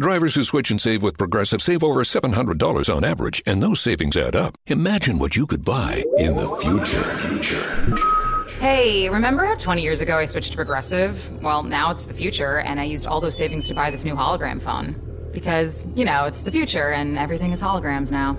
[0.00, 4.16] Drivers who switch and save with Progressive save over $700 on average, and those savings
[4.16, 4.56] add up.
[4.68, 8.48] Imagine what you could buy in the future.
[8.58, 11.30] Hey, remember how 20 years ago I switched to Progressive?
[11.42, 14.14] Well, now it's the future, and I used all those savings to buy this new
[14.14, 14.96] hologram phone.
[15.30, 18.38] Because, you know, it's the future, and everything is holograms now.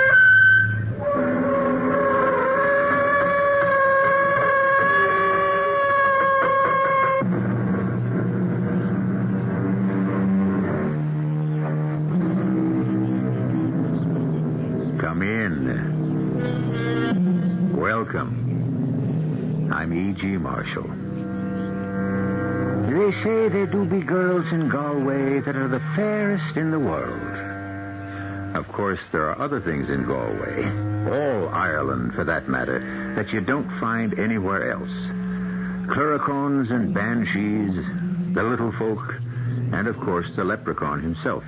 [20.11, 20.27] E.G.
[20.37, 20.89] Marshall.
[22.91, 28.55] They say there do be girls in Galway that are the fairest in the world.
[28.57, 30.65] Of course, there are other things in Galway,
[31.09, 34.91] all Ireland for that matter, that you don't find anywhere else.
[35.87, 37.73] Cluricons and banshees,
[38.35, 39.15] the little folk,
[39.71, 41.45] and of course the leprechaun himself.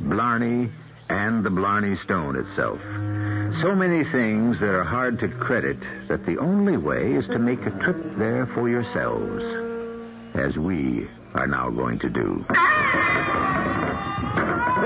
[0.00, 0.70] Blarney
[1.08, 2.80] and the Blarney Stone itself.
[3.60, 7.64] So many things that are hard to credit that the only way is to make
[7.66, 9.44] a trip there for yourselves,
[10.34, 12.44] as we are now going to do.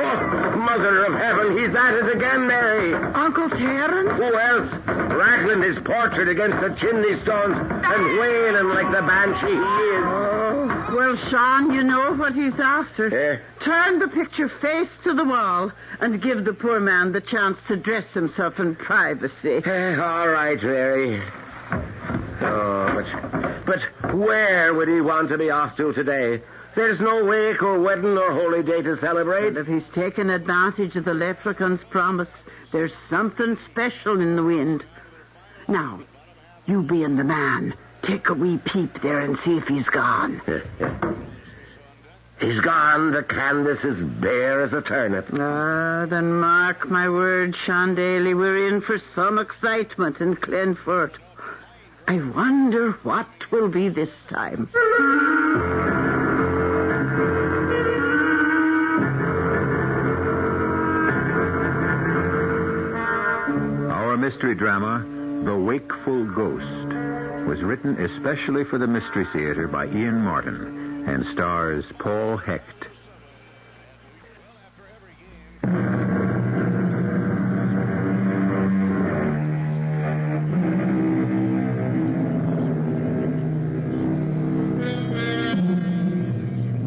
[0.00, 2.94] Oh, Mother of Heaven, he's at it again, Mary.
[2.94, 4.18] Uncle Terence?
[4.18, 4.70] Who else?
[4.86, 10.04] Rattling his portrait against the chimney stones and wailing like the banshee he is.
[10.04, 10.47] Oh.
[10.92, 13.14] Well, Sean, you know what he's after.
[13.14, 13.38] Eh?
[13.60, 17.76] Turn the picture face to the wall and give the poor man the chance to
[17.76, 19.60] dress himself in privacy.
[19.64, 21.22] Eh, all right, Mary.
[22.40, 23.04] Oh,
[23.66, 26.42] but, but where would he want to be off to today?
[26.74, 29.56] There's no wake or wedding or holy day to celebrate.
[29.56, 32.30] If he's taken advantage of the leprechaun's promise,
[32.72, 34.84] there's something special in the wind.
[35.66, 36.00] Now,
[36.66, 40.40] you being the man, take a wee peep there and see if he's gone.
[42.40, 43.10] He's gone.
[43.10, 45.26] The canvas is bare as a turnip.
[45.32, 51.18] Ah, then mark my words, Sean Daly, we're in for some excitement in Glenford.
[52.06, 54.70] I wonder what will be this time.
[63.90, 65.04] Our mystery drama,
[65.44, 66.77] The Wakeful Ghost,
[67.48, 72.84] was written especially for the Mystery Theater by Ian Martin and stars Paul Hecht.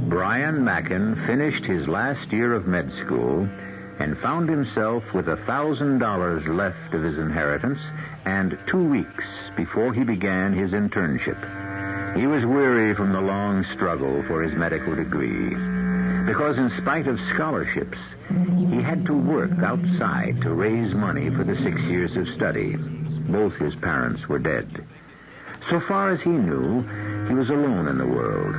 [0.10, 3.50] Brian Mackin finished his last year of med school
[4.00, 7.80] and found himself with a thousand dollars left of his inheritance
[8.26, 9.26] and two weeks
[9.56, 12.18] before he began his internship.
[12.18, 15.56] He was weary from the long struggle for his medical degree
[16.26, 17.98] because in spite of scholarships,
[18.70, 22.76] he had to work outside to raise money for the six years of study.
[22.76, 24.86] Both his parents were dead.
[25.70, 26.84] So far as he knew,
[27.28, 28.56] he was alone in the world.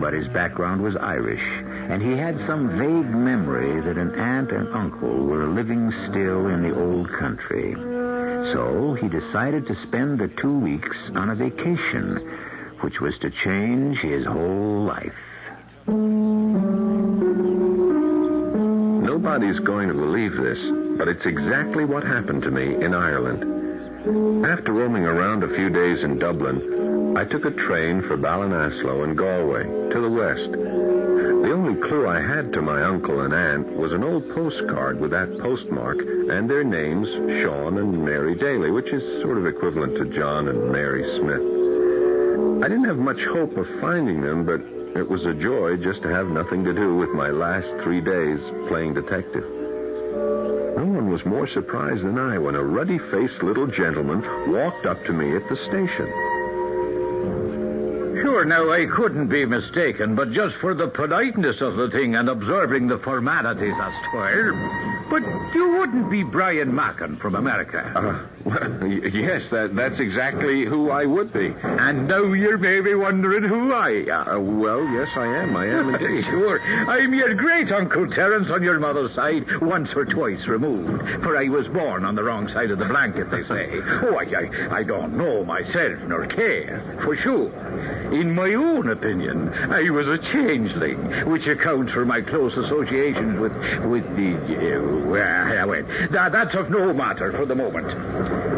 [0.00, 1.42] But his background was Irish,
[1.88, 6.62] and he had some vague memory that an aunt and uncle were living still in
[6.62, 7.74] the old country.
[8.52, 12.16] So he decided to spend the two weeks on a vacation,
[12.80, 15.14] which was to change his whole life.
[19.02, 20.60] Nobody's going to believe this,
[20.98, 24.44] but it's exactly what happened to me in Ireland.
[24.44, 29.16] After roaming around a few days in Dublin, I took a train for Ballinasloe and
[29.16, 30.85] Galway to the west.
[31.46, 35.12] The only clue I had to my uncle and aunt was an old postcard with
[35.12, 37.08] that postmark and their names,
[37.40, 42.64] Sean and Mary Daly, which is sort of equivalent to John and Mary Smith.
[42.64, 44.60] I didn't have much hope of finding them, but
[44.98, 48.40] it was a joy just to have nothing to do with my last three days
[48.66, 49.44] playing detective.
[49.44, 55.04] No one was more surprised than I when a ruddy faced little gentleman walked up
[55.04, 56.35] to me at the station.
[58.36, 62.28] Sure, now I couldn't be mistaken, but just for the politeness of the thing and
[62.28, 64.54] observing the formalities as twirl.
[65.08, 65.22] But
[65.54, 67.80] you wouldn't be Brian Mackin from America.
[67.96, 71.54] Uh, Well, y- yes, that, that's exactly who I would be.
[71.62, 74.28] And now you're maybe wondering who I am.
[74.28, 75.56] Uh, well, yes, I am.
[75.56, 76.24] I am indeed.
[76.26, 76.60] Sure.
[76.60, 81.02] I'm your great Uncle Terence on your mother's side, once or twice removed.
[81.22, 83.70] For I was born on the wrong side of the blanket, they say.
[84.02, 87.50] Oh, I, I, I don't know myself nor care, for sure.
[88.12, 93.52] In my own opinion, I was a changeling, which accounts for my close associations with
[93.84, 97.86] with the uh, well, that, that's of no matter for the moment.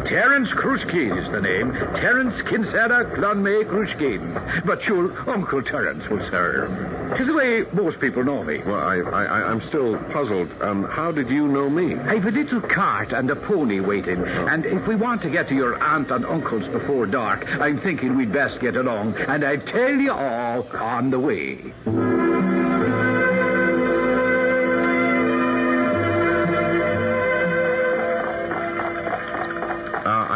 [0.06, 1.72] Terence Krushkin is the name.
[1.72, 4.64] Terence Kinsella Clonmay Krushkin.
[4.64, 7.16] But sure, Uncle Terence will serve.
[7.16, 8.58] Tis the way most people know me.
[8.58, 10.50] Well, I, I, I- I'm still puzzled.
[10.60, 11.94] Um, how did you know me?
[11.96, 15.54] I've a little cart and a pony waiting, and if we want to get to
[15.54, 19.94] your aunt and uncle's before dark, I'm thinking we'd best get along, and I'll tell
[19.94, 23.17] you all on the way.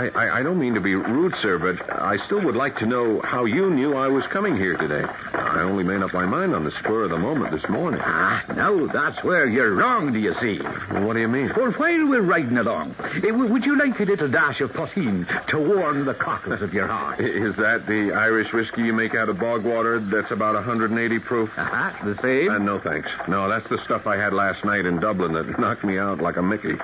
[0.02, 2.87] I, I, I don't mean to be rude, sir, but I still would like to
[2.87, 5.04] know how you knew I was coming here today.
[5.32, 8.00] I only made up my mind on the spur of the moment this morning.
[8.02, 10.58] Ah, now that's where you're wrong, do you see?
[10.90, 11.52] Well, what do you mean?
[11.56, 15.58] Well, while we're riding along, eh, would you like a little dash of poteen to
[15.58, 17.20] warm the cockles of your heart?
[17.43, 21.50] Is that the Irish whiskey you make out of bog water that's about 180 proof?
[21.56, 22.50] Uh-huh, the same?
[22.50, 23.08] Uh, no, thanks.
[23.28, 26.38] No, that's the stuff I had last night in Dublin that knocked me out like
[26.38, 26.75] a Mickey.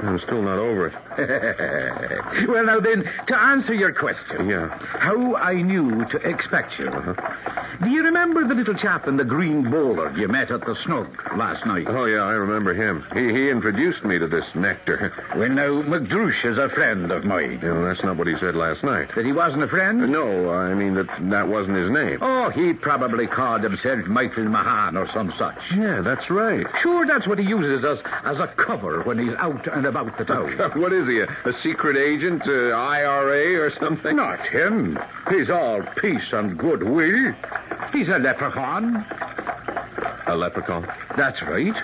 [0.00, 2.48] I'm still not over it.
[2.48, 4.48] well, now then, to answer your question.
[4.48, 4.68] Yeah.
[4.78, 6.88] How I knew to expect you.
[6.88, 7.14] Uh-huh.
[7.82, 11.08] Do you remember the little chap in the green bowler you met at the snug
[11.34, 11.86] last night?
[11.88, 13.06] Oh, yeah, I remember him.
[13.14, 15.12] He, he introduced me to this nectar.
[15.34, 17.60] Well, now, McDrouche is a friend of mine.
[17.62, 19.14] You know, that's not what he said last night.
[19.14, 20.10] That he wasn't a friend?
[20.12, 22.18] No, I mean that that wasn't his name.
[22.20, 25.58] Oh, he probably called himself Michael Mahan or some such.
[25.74, 26.66] Yeah, that's right.
[26.82, 30.24] Sure, that's what he uses as, as a cover when he's out and about the
[30.24, 30.58] town.
[30.80, 34.16] What is he, a, a secret agent, IRA or something?
[34.16, 34.98] Not him.
[35.30, 37.34] He's all peace and goodwill.
[37.92, 39.04] He's a leprechaun.
[40.30, 40.86] A leprechaun?
[41.16, 41.74] That's right.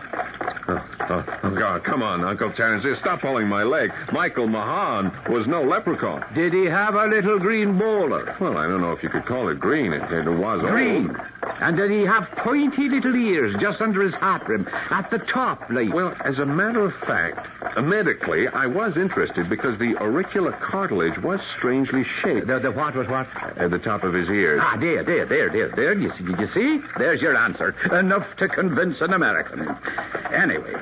[0.69, 2.85] Oh, oh, oh, God, come on, Uncle Terence.
[3.01, 3.93] Stop pulling my leg.
[4.13, 6.25] Michael Mahan was no leprechaun.
[6.33, 8.37] Did he have a little green bowler?
[8.41, 9.93] Well, I don't know if you could call it green.
[9.93, 10.71] It, it was old.
[10.71, 11.17] Green.
[11.61, 15.71] And did he have pointy little ears just under his hat rim at the top,
[15.71, 15.93] like?
[15.93, 17.49] Well, as a matter of fact,
[17.81, 23.09] medically, I was interested because the auricular cartilage was strangely shaped the, the what was
[23.09, 23.27] what?
[23.57, 24.61] at the top of his ears.
[24.63, 25.95] Ah, there, there, there, there, there.
[25.95, 26.81] You see, you see?
[26.99, 27.75] There's your answer.
[27.93, 29.69] Enough to convince an American.
[30.33, 30.75] Anyway,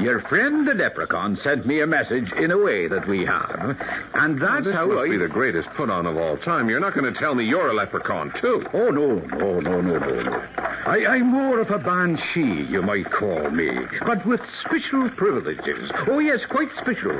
[0.00, 3.76] your friend the leprechaun sent me a message in a way that we have,
[4.14, 5.08] and that's how must I.
[5.08, 6.68] be the greatest put on of all time.
[6.68, 8.64] You're not going to tell me you're a leprechaun, too.
[8.72, 10.46] Oh, no, no, no, no, no, no.
[10.84, 13.70] I, I'm more of a banshee, you might call me,
[14.04, 15.90] but with special privileges.
[16.08, 17.16] Oh, yes, quite special.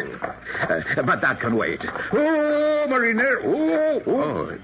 [0.68, 1.80] Uh, but that can wait.
[2.12, 3.40] Oh, Mariner.
[3.44, 4.22] Oh, oh.
[4.22, 4.58] Oh,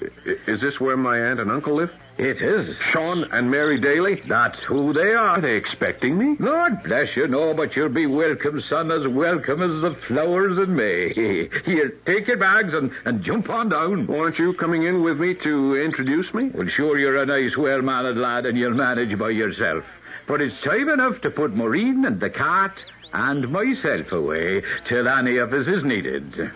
[0.46, 1.93] is this where my aunt and uncle live?
[2.19, 2.76] It is.
[2.91, 4.20] Sean and Mary Daly?
[4.26, 5.29] That's who they are.
[5.29, 6.37] Are they expecting me?
[6.41, 10.75] Lord bless you, no, but you'll be welcome, son, as welcome as the flowers in
[10.75, 11.12] May.
[11.65, 14.12] Here, take your bags and, and jump on down.
[14.12, 16.49] Aren't you coming in with me to introduce me?
[16.53, 19.85] Well, sure, you're a nice, well-mannered lad, and you'll manage by yourself.
[20.26, 22.76] But it's time enough to put Maureen and the cat
[23.12, 26.50] and myself away till any of us is needed.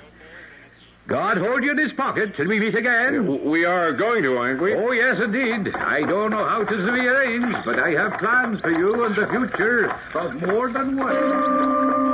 [1.09, 3.49] God hold you in his pocket till we meet again.
[3.51, 4.75] We are going to, aren't we?
[4.75, 5.75] Oh, yes, indeed.
[5.75, 9.27] I don't know how to be arranged, but I have plans for you in the
[9.27, 12.13] future of more than one.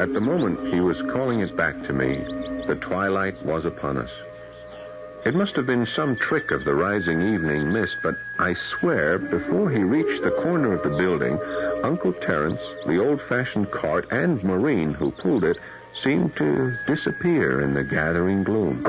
[0.00, 2.16] At the moment he was calling it back to me,
[2.66, 4.10] the twilight was upon us.
[5.22, 9.68] It must have been some trick of the rising evening mist, but I swear before
[9.68, 11.38] he reached the corner of the building,
[11.84, 15.58] Uncle Terence, the old-fashioned cart, and Maureen, who pulled it,
[16.02, 18.82] seemed to disappear in the gathering gloom.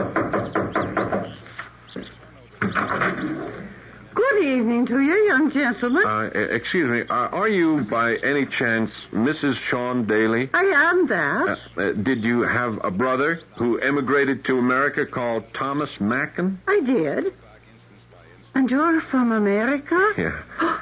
[4.41, 6.03] Good evening to you, young gentlemen.
[6.03, 9.53] Uh, excuse me, uh, are you by any chance Mrs.
[9.53, 10.50] Sean Daly?
[10.51, 11.60] I am Uh, that.
[11.77, 16.57] uh, did you have a brother who emigrated to America called Thomas Mackin?
[16.67, 17.33] I did.
[18.55, 20.12] And you're from America?
[20.17, 20.39] Yeah.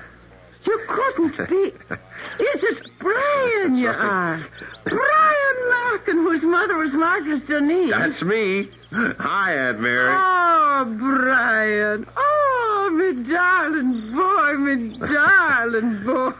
[0.65, 1.55] You couldn't be.
[2.43, 4.45] Is it Brian you are?
[4.85, 7.91] Brian Mackin, whose mother was Margaret Denise.
[7.91, 8.69] That's me.
[8.91, 10.15] Hi, Aunt Mary.
[10.17, 12.07] Oh, Brian.
[12.17, 16.31] Oh, me darling boy, me darling boy.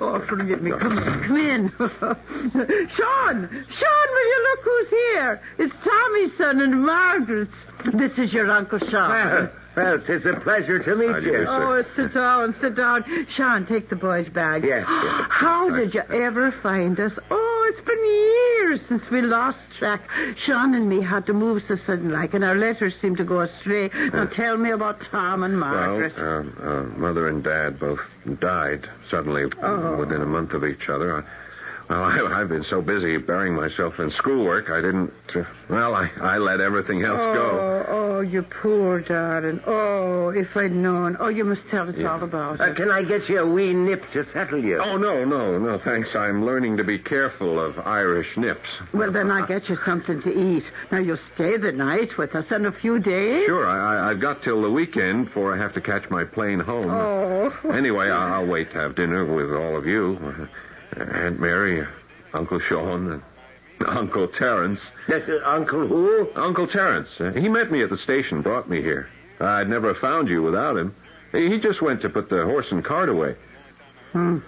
[0.00, 0.70] Oh, forgive me.
[0.70, 1.68] Come, come in.
[1.78, 5.42] Sean, Sean, will you look who's here?
[5.58, 7.56] It's Tommy's son and Margaret's.
[7.94, 9.50] This is your Uncle Sean.
[9.78, 11.46] Well, it's a pleasure to meet you you.
[11.48, 13.26] Oh, sit down, sit down.
[13.30, 14.64] Sean, take the boy's bag.
[14.64, 15.26] Yes, yes.
[15.30, 17.12] How did you ever find us?
[17.30, 20.08] Oh, it's been years since we lost track.
[20.36, 23.40] Sean and me had to move so sudden like, and our letters seemed to go
[23.40, 23.90] astray.
[24.12, 26.16] Now tell me about Tom and Margaret.
[26.16, 28.00] Well, uh, uh, mother and dad both
[28.40, 31.18] died suddenly within a month of each other.
[31.18, 31.24] I,
[31.88, 35.12] well, I, I've been so busy burying myself in schoolwork, I didn't.
[35.34, 37.50] Uh, well, I, I let everything else go.
[37.50, 39.60] Oh, oh, you poor darling.
[39.66, 41.16] Oh, if I'd known.
[41.18, 42.76] Oh, you must tell us all about Uh, it.
[42.76, 44.78] can I get you a wee nip to settle you?
[44.82, 46.14] Oh, no, no, no, thanks.
[46.14, 48.68] I'm learning to be careful of Irish nips.
[48.92, 50.64] Well, then I'll get you something to eat.
[50.92, 53.46] Now, you'll stay the night with us in a few days.
[53.46, 53.78] Sure, I,
[54.08, 56.90] I, I've got till the weekend before I have to catch my plane home.
[56.90, 57.28] Oh.
[57.78, 60.48] Anyway, I'll, I'll wait to have dinner with all of you.
[60.96, 61.86] Aunt Mary,
[62.32, 63.22] Uncle Sean, and
[63.86, 64.90] Uncle Terence.
[65.08, 66.28] That's, uh, Uncle who?
[66.34, 67.08] Uncle Terence.
[67.20, 69.08] Uh, he met me at the station, brought me here.
[69.40, 70.94] I'd never have found you without him.
[71.32, 73.36] He he just went to put the horse and cart away.
[74.12, 74.38] Hmm.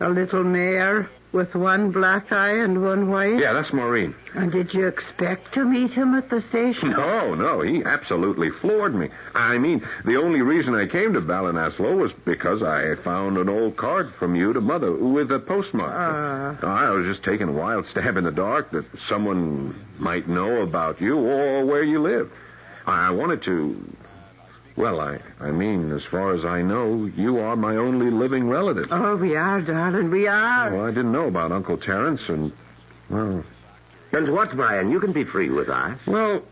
[0.00, 3.38] A little mare with one black eye and one white?
[3.38, 4.14] Yeah, that's Maureen.
[4.34, 6.94] And did you expect to meet him at the station?
[7.04, 9.08] No, no, he absolutely floored me.
[9.34, 13.76] I mean, the only reason I came to Ballinasloe was because I found an old
[13.76, 15.92] card from you to Mother with a postmark.
[15.92, 16.64] Ah.
[16.64, 21.00] I was just taking a wild stab in the dark that someone might know about
[21.00, 22.30] you or where you live.
[22.86, 23.96] I wanted to.
[24.76, 28.88] Well, I, I mean, as far as I know, you are my only living relative.
[28.90, 30.74] Oh, we are, darling, we are.
[30.74, 32.52] Well, I didn't know about Uncle Terence, and
[33.08, 33.44] well,
[34.10, 34.90] And what, Brian?
[34.90, 35.98] You can be free with us.
[36.06, 36.42] Well,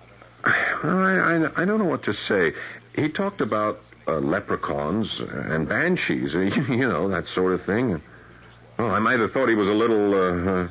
[0.44, 0.50] I,
[0.84, 2.54] I, I don't know what to say.
[2.94, 8.00] He talked about uh, leprechauns and banshees, you know, that sort of thing.
[8.78, 10.68] Well, I might have thought he was a little, uh,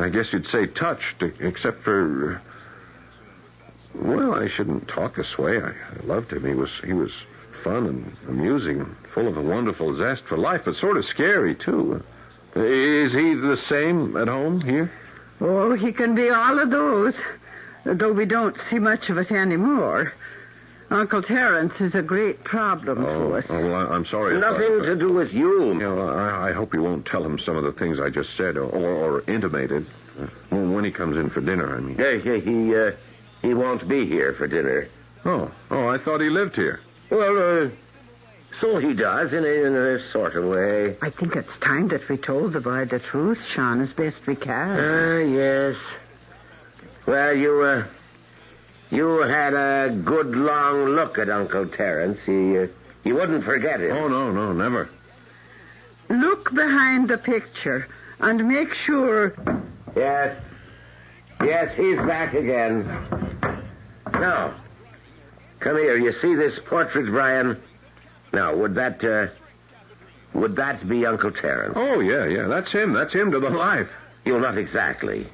[0.00, 2.42] uh, I guess you'd say touched, except for.
[3.94, 5.60] Well, I shouldn't talk this way.
[5.60, 6.44] I, I loved him.
[6.46, 7.12] He was he was
[7.62, 11.54] fun and amusing and full of a wonderful zest for life, but sort of scary
[11.54, 12.02] too.
[12.56, 14.90] Is he the same at home here?
[15.40, 17.14] Oh, he can be all of those,
[17.84, 20.12] though we don't see much of it anymore.
[20.90, 23.46] Uncle Terence is a great problem to Oh, us.
[23.48, 24.36] oh, well, I- I'm sorry.
[24.36, 25.68] if I- Nothing to do with you.
[25.68, 28.34] You know, I, I hope you won't tell him some of the things I just
[28.36, 29.86] said or, or, or intimated.
[30.20, 31.96] Uh, well, when he comes in for dinner, I mean.
[31.98, 32.90] Yeah, he he, uh,
[33.42, 34.88] he won't be here for dinner.
[35.24, 36.80] Oh, oh, I thought he lived here.
[37.10, 37.70] Well, uh,
[38.60, 40.96] so he does in a, in a sort of way.
[41.02, 44.36] I think it's time that we told the boy the truth, Sean, as best we
[44.36, 44.78] can.
[44.78, 45.76] Ah, yes.
[47.06, 47.84] Well, you, uh,
[48.90, 52.18] you had a good long look at Uncle Terence.
[52.24, 52.66] He, uh,
[53.04, 53.96] you wouldn't forget him.
[53.96, 54.88] Oh, no, no, never.
[56.08, 57.88] Look behind the picture
[58.20, 59.34] and make sure.
[59.96, 60.40] Yes.
[61.42, 63.31] Yes, he's back again.
[64.22, 64.54] Now,
[65.58, 65.96] come here.
[65.96, 67.60] You see this portrait, Brian?
[68.32, 69.26] Now, would that, uh,
[70.32, 71.74] would that be Uncle Terence?
[71.76, 72.46] Oh, yeah, yeah.
[72.46, 72.92] That's him.
[72.92, 73.88] That's him to the life.
[74.24, 75.26] You're not exactly.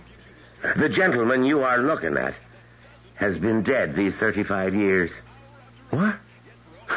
[0.76, 2.32] The gentleman you are looking at
[3.16, 5.10] has been dead these 35 years.
[5.90, 6.16] What?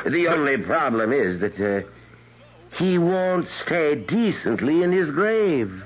[0.06, 1.86] The only problem is that uh,
[2.78, 5.84] he won't stay decently in his grave.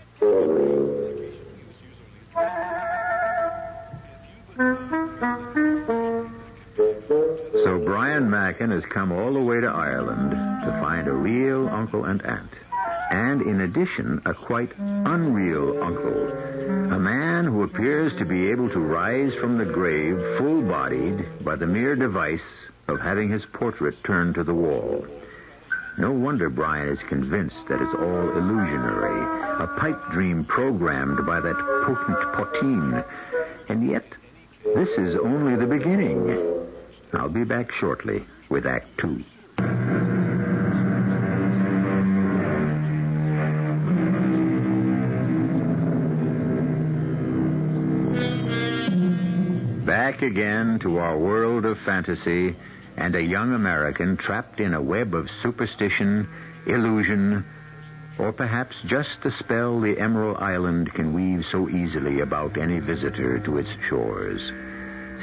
[7.86, 12.20] Brian Mackin has come all the way to Ireland to find a real uncle and
[12.26, 12.50] aunt.
[13.12, 16.32] And in addition, a quite unreal uncle.
[16.92, 21.56] A man who appears to be able to rise from the grave full bodied by
[21.56, 22.42] the mere device
[22.88, 25.06] of having his portrait turned to the wall.
[26.00, 31.56] No wonder Brian is convinced that it's all illusionary, a pipe dream programmed by that
[31.86, 33.04] potent poteen.
[33.70, 34.06] And yet,
[34.74, 36.55] this is only the beginning.
[37.18, 39.24] I'll be back shortly with Act Two.
[49.86, 52.56] Back again to our world of fantasy
[52.98, 56.28] and a young American trapped in a web of superstition,
[56.66, 57.46] illusion,
[58.18, 63.40] or perhaps just the spell the Emerald Island can weave so easily about any visitor
[63.40, 64.42] to its shores.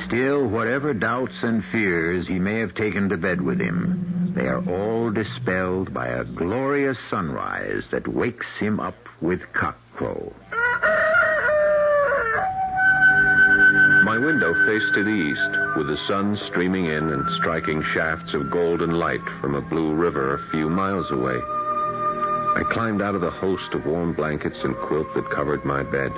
[0.05, 4.63] Still, whatever doubts and fears he may have taken to bed with him, they are
[4.69, 10.33] all dispelled by a glorious sunrise that wakes him up with cockcrow.
[14.05, 18.51] My window faced to the east, with the sun streaming in and striking shafts of
[18.51, 21.37] golden light from a blue river a few miles away.
[22.55, 26.13] I climbed out of the host of warm blankets and quilt that covered my bed.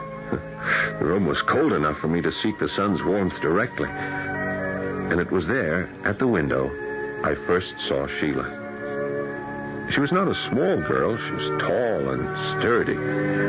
[0.98, 3.88] The room was cold enough for me to seek the sun's warmth directly.
[3.88, 6.70] And it was there, at the window,
[7.22, 8.62] I first saw Sheila.
[9.92, 11.16] She was not a small girl.
[11.16, 12.94] She was tall and sturdy,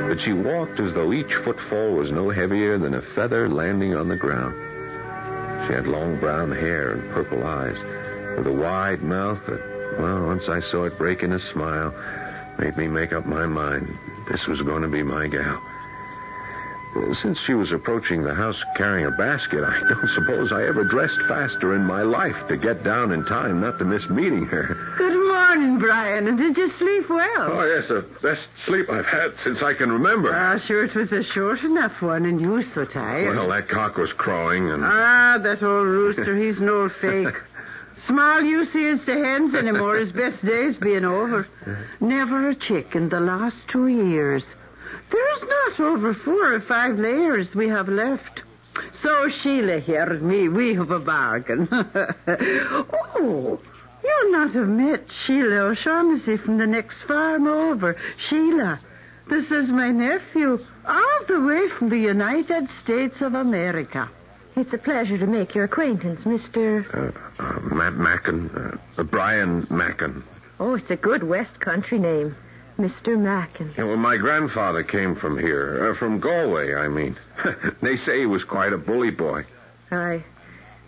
[0.07, 4.09] but she walked as though each footfall was no heavier than a feather landing on
[4.09, 4.53] the ground.
[5.67, 7.77] She had long brown hair and purple eyes,
[8.37, 11.93] with a wide mouth that, well, once I saw it break in a smile,
[12.59, 13.97] made me make up my mind
[14.29, 15.61] this was going to be my gal.
[17.21, 21.19] Since she was approaching the house carrying a basket, I don't suppose I ever dressed
[21.27, 24.77] faster in my life to get down in time not to miss meeting her.
[24.97, 26.27] Good morning, Brian.
[26.27, 27.51] And did you sleep well?
[27.51, 30.33] Oh, yes, the best sleep I've had since I can remember.
[30.33, 33.35] Ah, sure, it was a short enough one, and you were so tired.
[33.35, 37.35] Well, that cock was crowing, and Ah, that old rooster, he's an old fake.
[38.07, 41.47] Small use he is to hens anymore, his best days being over.
[41.99, 44.43] Never a chick in the last two years.
[45.15, 48.41] There's not over four or five layers we have left.
[49.01, 51.69] So Sheila here and me, we have a bargain.
[51.71, 53.59] oh,
[54.03, 57.95] you'll not have met Sheila O'Shaughnessy from the next farm over.
[58.27, 58.81] Sheila,
[59.29, 64.09] this is my nephew, all the way from the United States of America.
[64.57, 66.83] It's a pleasure to make your acquaintance, Mr.
[66.93, 70.23] uh, uh, Matt Mackin, uh, Brian Mackin.
[70.59, 72.35] Oh, it's a good West Country name.
[72.77, 73.17] Mr.
[73.17, 73.73] Mackin.
[73.77, 77.17] Yeah, well, my grandfather came from here, uh, from Galway, I mean.
[77.81, 79.45] they say he was quite a bully boy.
[79.91, 80.23] Aye.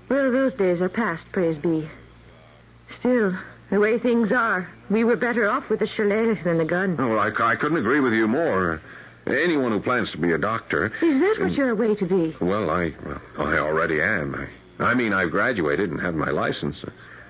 [0.10, 1.90] Well, those days are past, praise be.
[2.92, 3.38] Still,
[3.70, 6.96] the way things are, we were better off with the shillelagh than the gun.
[7.00, 8.82] Oh, well, I, I couldn't agree with you more.
[9.26, 10.94] Anyone who plans to be a doctor.
[11.02, 12.36] Is that what you're away to be?
[12.40, 14.36] Well, I well, I already am.
[14.80, 16.78] I, I mean, I've graduated and have my license.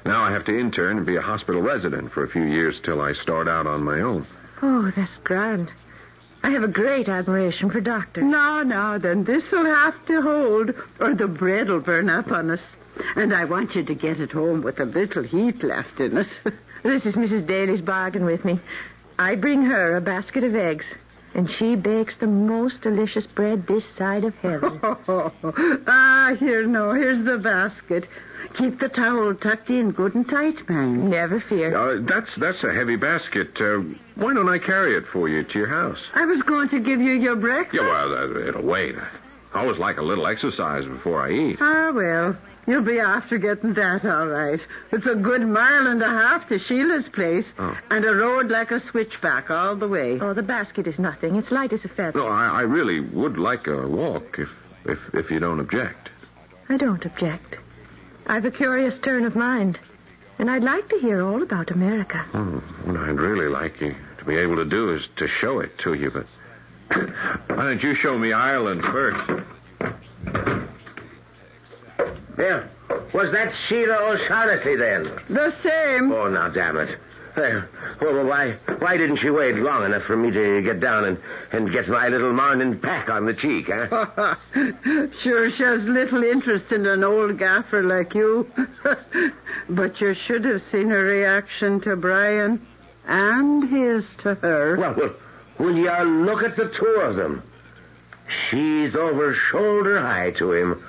[0.05, 3.01] Now I have to intern and be a hospital resident for a few years till
[3.01, 4.27] I start out on my own.
[4.61, 5.69] Oh, that's grand.
[6.43, 8.23] I have a great admiration for doctors.
[8.23, 12.61] No, no, then this'll have to hold, or the bread'll burn up on us.
[13.15, 16.27] And I want you to get it home with a little heat left in it.
[16.83, 17.47] This is Mrs.
[17.47, 18.59] Daly's bargain with me.
[19.19, 20.85] I bring her a basket of eggs,
[21.37, 24.79] and she bakes the most delicious bread this side of heaven.
[25.87, 28.09] ah, here, no, here's the basket.
[28.55, 31.09] Keep the towel tucked in good and tight, man.
[31.09, 31.77] Never fear.
[31.77, 33.49] Uh, that's that's a heavy basket.
[33.61, 33.83] Uh,
[34.15, 35.99] why don't I carry it for you to your house?
[36.15, 37.75] I was going to give you your breakfast.
[37.81, 38.95] Yeah, well, uh, it'll wait.
[39.53, 41.57] I always like a little exercise before I eat.
[41.61, 44.59] Ah, well, you'll be after getting that, all right.
[44.91, 47.75] It's a good mile and a half to Sheila's place, Oh.
[47.89, 50.19] and a road like a switchback all the way.
[50.21, 51.35] Oh, the basket is nothing.
[51.37, 52.19] It's light as a feather.
[52.19, 54.49] No, I, I really would like a walk if
[54.85, 56.09] if if you don't object.
[56.69, 57.55] I don't object.
[58.27, 59.79] I've a curious turn of mind,
[60.37, 62.25] and I'd like to hear all about America.
[62.33, 65.77] Oh, what I'd really like you to be able to do is to show it
[65.79, 66.25] to you, but
[67.47, 69.43] why don't you show me Ireland first?
[72.37, 72.67] Yeah.
[73.13, 75.11] Was that Sheila O'Shaughnessy then?
[75.29, 76.11] The same.
[76.11, 76.99] Oh, now, damn it.
[77.37, 77.67] Well,
[78.01, 81.19] well, why why didn't she wait long enough for me to get down and,
[81.51, 84.35] and get my little morning pack on the cheek, huh?
[85.21, 88.51] sure, she has little interest in an old gaffer like you.
[89.69, 92.65] but you should have seen her reaction to Brian
[93.05, 94.75] and his to her.
[94.77, 95.13] Well, well,
[95.59, 95.91] will you
[96.25, 97.43] look at the two of them?
[98.49, 100.83] She's over shoulder high to him.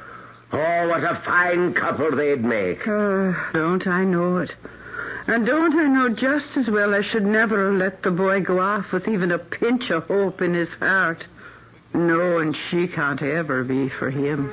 [0.51, 2.81] Oh, what a fine couple they'd make.
[2.87, 4.55] Uh, don't I know it?
[5.27, 8.61] And don't I know just as well I should never have let the boy go
[8.61, 11.23] off with even a pinch of hope in his heart.
[11.93, 14.51] No, and she can't ever be for him.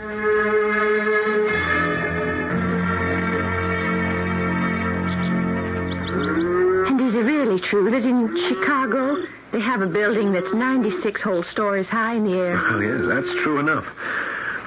[6.88, 11.44] And is it really true that in Chicago they have a building that's 96 whole
[11.44, 12.58] stories high in the air?
[12.58, 13.86] Oh, yes, that's true enough.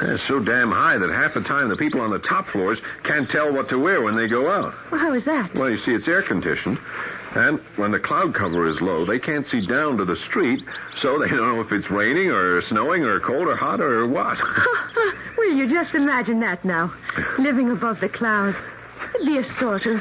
[0.01, 3.29] It's so damn high that half the time the people on the top floors can't
[3.29, 4.75] tell what to wear when they go out.
[4.93, 5.55] Well, how is that?
[5.55, 6.79] Well, you see, it's air conditioned.
[7.35, 10.65] And when the cloud cover is low, they can't see down to the street,
[11.03, 14.39] so they don't know if it's raining or snowing or cold or hot or what.
[15.37, 16.93] well, you just imagine that now,
[17.39, 18.57] living above the clouds.
[19.15, 20.01] It'd be a sort of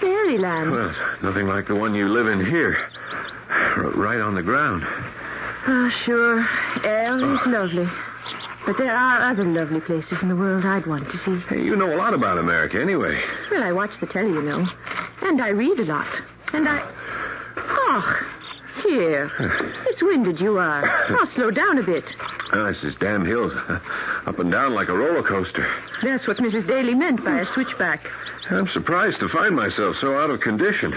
[0.00, 0.70] fairyland.
[0.70, 2.76] well, nothing like the one you live in here.
[3.48, 4.84] R- Right on the ground.
[5.68, 6.46] Oh, sure.
[6.84, 7.48] Air is oh.
[7.48, 7.88] lovely.
[8.66, 11.38] But there are other lovely places in the world I'd want to see.
[11.48, 13.22] Hey, you know a lot about America anyway.
[13.50, 14.66] Well, I watch the telly, you know.
[15.22, 16.20] And I read a lot.
[16.52, 16.82] And I.
[17.56, 18.26] Oh,
[18.82, 19.30] here.
[19.88, 20.86] It's winded you are.
[21.16, 22.04] I'll slow down a bit.
[22.52, 23.52] Ah, it's this damn hills.
[24.26, 25.66] Up and down like a roller coaster.
[26.02, 26.66] That's what Mrs.
[26.66, 28.10] Daly meant by a switchback.
[28.50, 30.94] I'm surprised to find myself so out of condition.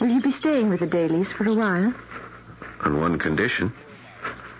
[0.00, 1.92] Will you be staying with the Dalys for a while?
[2.80, 3.74] On one condition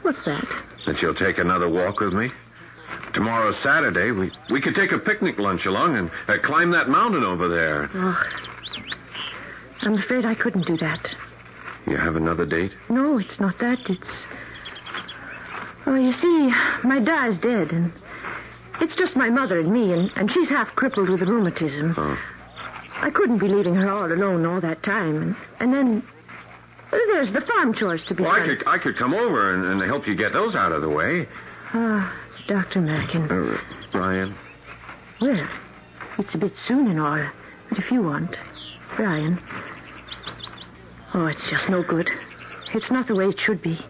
[0.02, 0.46] What's that?
[0.86, 2.30] That you'll take another walk with me
[3.16, 4.12] tomorrow's Saturday.
[4.12, 7.90] We we could take a picnic lunch along and uh, climb that mountain over there.
[7.94, 8.22] Oh,
[9.82, 11.00] I'm afraid I couldn't do that.
[11.86, 12.72] You have another date?
[12.88, 13.78] No, it's not that.
[13.88, 14.10] It's.
[15.86, 17.92] Oh, you see, my dad's dead, and
[18.80, 21.94] it's just my mother and me, and, and she's half crippled with rheumatism.
[21.96, 22.18] Oh.
[22.96, 26.02] I couldn't be leaving her all alone all that time, and, and then
[26.90, 29.82] there's the farm chores to be Well, I could I could come over and, and
[29.82, 31.28] help you get those out of the way.
[31.72, 32.14] Ah,
[32.46, 32.80] Dr.
[32.80, 33.30] Mackin.
[33.30, 33.58] Uh,
[33.98, 34.36] Ryan,
[35.20, 35.48] Well,
[36.18, 37.26] it's a bit soon and all,
[37.68, 38.36] but if you want,
[38.96, 39.40] Brian.
[41.14, 42.08] Oh, it's just no good.
[42.74, 43.80] It's not the way it should be.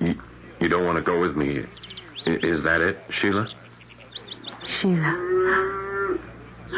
[0.00, 0.14] you,
[0.60, 1.64] you don't want to go with me.
[2.26, 3.48] Is that it, Sheila?
[4.80, 6.18] Sheila.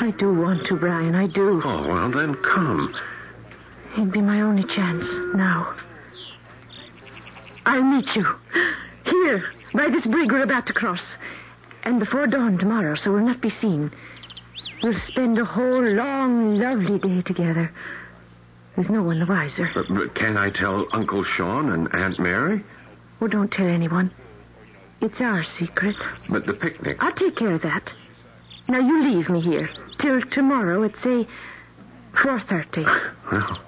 [0.00, 1.14] I do want to, Brian.
[1.14, 1.60] I do.
[1.64, 2.94] Oh, well, then come.
[3.98, 5.74] It'd be my only chance now.
[7.66, 8.24] I'll meet you.
[9.04, 11.02] Here, by this brig we're about to cross.
[11.82, 13.90] And before dawn tomorrow, so we'll not be seen.
[14.84, 17.72] We'll spend a whole long, lovely day together.
[18.76, 19.68] With no one the wiser.
[19.74, 22.64] But, but can I tell Uncle Sean and Aunt Mary?
[23.20, 24.12] Oh, don't tell anyone.
[25.00, 25.96] It's our secret.
[26.30, 26.98] But the picnic.
[27.00, 27.92] I'll take care of that.
[28.68, 31.26] Now you leave me here till tomorrow at say
[32.22, 32.84] four thirty.
[33.30, 33.58] Well,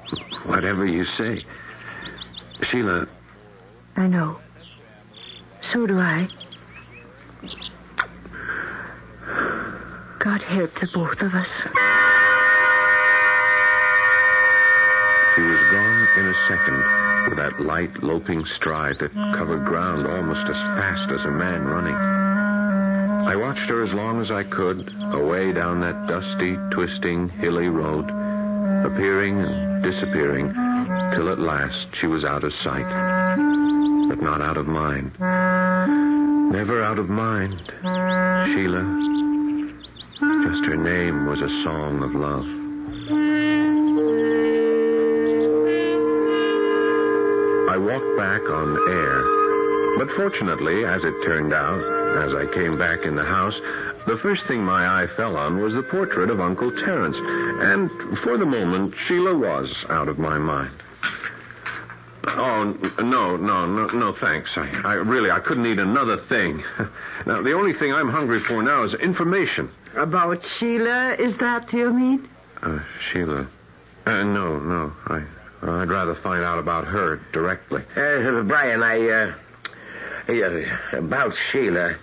[0.46, 1.44] whatever you say.
[2.70, 3.07] Sheila,
[3.96, 4.38] I know.
[5.72, 6.29] So do I.
[10.18, 11.48] God help the both of us.
[15.35, 20.48] She was gone in a second with that light, loping stride that covered ground almost
[20.48, 21.94] as fast as a man running.
[23.26, 28.11] I watched her as long as I could, away down that dusty, twisting, hilly road,
[28.84, 30.52] appearing and disappearing,
[31.14, 32.88] till at last she was out of sight.
[34.08, 35.12] But not out of mind.
[36.50, 37.60] Never out of mind.
[37.82, 38.82] Sheila.
[40.20, 42.44] Just her name was a song of love.
[47.70, 49.40] I walked back on air.
[49.98, 51.80] But fortunately, as it turned out,
[52.24, 53.54] as I came back in the house,
[54.06, 57.16] the first thing my eye fell on was the portrait of Uncle Terence.
[57.18, 60.82] And for the moment, Sheila was out of my mind.
[62.24, 62.64] Oh,
[62.98, 64.50] no, no, no, no, thanks.
[64.56, 66.62] I, I really, I couldn't eat another thing.
[67.26, 69.70] Now, the only thing I'm hungry for now is information.
[69.94, 72.26] About Sheila, is that you mean?
[72.62, 72.78] Uh,
[73.12, 73.46] Sheila.
[74.06, 74.92] Uh, no, no.
[75.06, 75.22] I,
[75.60, 77.82] I'd rather find out about her directly.
[77.94, 79.34] Uh, Brian, I, uh,
[80.30, 81.96] uh, about Sheila.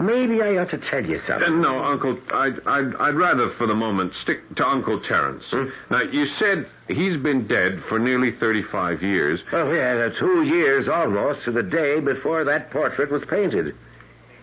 [0.00, 1.60] Maybe I ought to tell you Uh, something.
[1.60, 5.44] no, Uncle, I'd, I'd, I'd rather for the moment stick to Uncle Terence.
[5.90, 9.40] Now, you said he's been dead for nearly 35 years.
[9.52, 13.76] Oh, yeah, uh, two years almost to the day before that portrait was painted.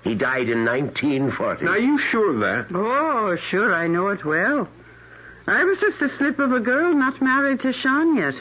[0.03, 1.65] He died in 1940.
[1.65, 2.67] Now, are you sure of that?
[2.75, 4.69] Oh, sure, I know it well.
[5.47, 8.35] I was just a slip of a girl not married to Sean yet.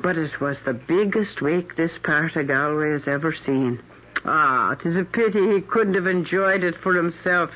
[0.00, 3.80] But it was the biggest wake this part of Galway has ever seen.
[4.24, 7.50] Ah, 'tis a pity he couldn't have enjoyed it for himself.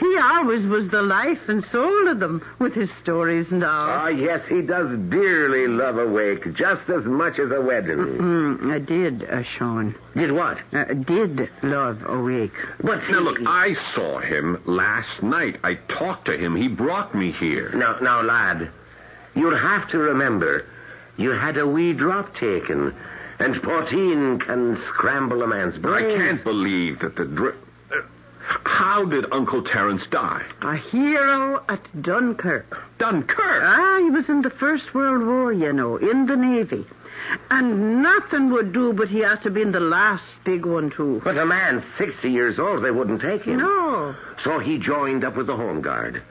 [0.00, 3.88] He always was the life and soul of them, with his stories and all.
[3.88, 7.98] Ah, yes, he does dearly love a wake, just as much as a wedding.
[8.16, 9.94] Hmm, I did, uh, Sean.
[10.16, 10.58] Did what?
[10.72, 12.54] Uh, did love a wake.
[12.82, 15.56] But Now, look, I saw him last night.
[15.62, 16.56] I talked to him.
[16.56, 17.70] He brought me here.
[17.74, 18.70] Now, now, lad,
[19.34, 20.64] you'll have to remember
[21.16, 22.92] you had a wee drop taken,
[23.38, 27.56] and poteen can scramble a man's I can't believe that the drip.
[28.64, 30.44] How did Uncle Terence die?
[30.62, 32.78] A hero at Dunkirk.
[32.98, 33.62] Dunkirk.
[33.64, 36.86] Ah, he was in the First World War, you know, in the Navy.
[37.50, 41.20] And nothing would do but he had to be in the last big one, too.
[41.24, 43.58] But a man 60 years old, they wouldn't take him.
[43.58, 44.14] No.
[44.42, 46.22] So he joined up with the Home Guard.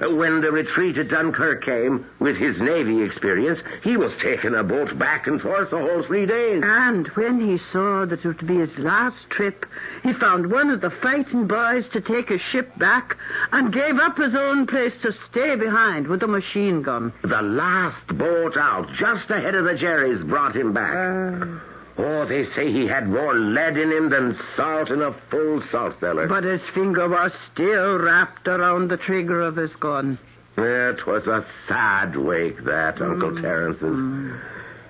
[0.00, 4.62] Uh, When the retreat at Dunkirk came, with his Navy experience, he was taking a
[4.62, 6.62] boat back and forth the whole three days.
[6.64, 9.66] And when he saw that it would be his last trip,
[10.02, 13.16] he found one of the fighting boys to take his ship back
[13.52, 17.12] and gave up his own place to stay behind with a machine gun.
[17.22, 21.62] The last boat out, just ahead of the Jerry's, brought him back.
[21.98, 25.98] Oh, they say he had more lead in him than salt in a full salt
[26.00, 26.26] cellar.
[26.26, 30.18] But his finger was still wrapped around the trigger of his gun.
[30.56, 33.10] It was a sad wake, that, mm.
[33.12, 33.82] Uncle Terence's.
[33.82, 34.40] Mm.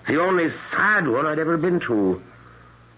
[0.08, 2.20] The only sad one I'd ever been to.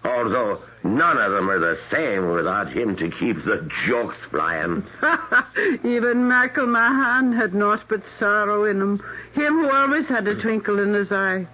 [0.03, 4.85] Although none of them are the same without him to keep the jokes flying.
[5.83, 9.03] Even Michael Mahan had naught but sorrow in him.
[9.33, 11.47] Him who always had a twinkle in his eye.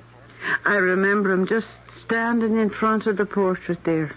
[0.65, 1.67] I remember him just
[2.03, 4.13] standing in front of the portrait there.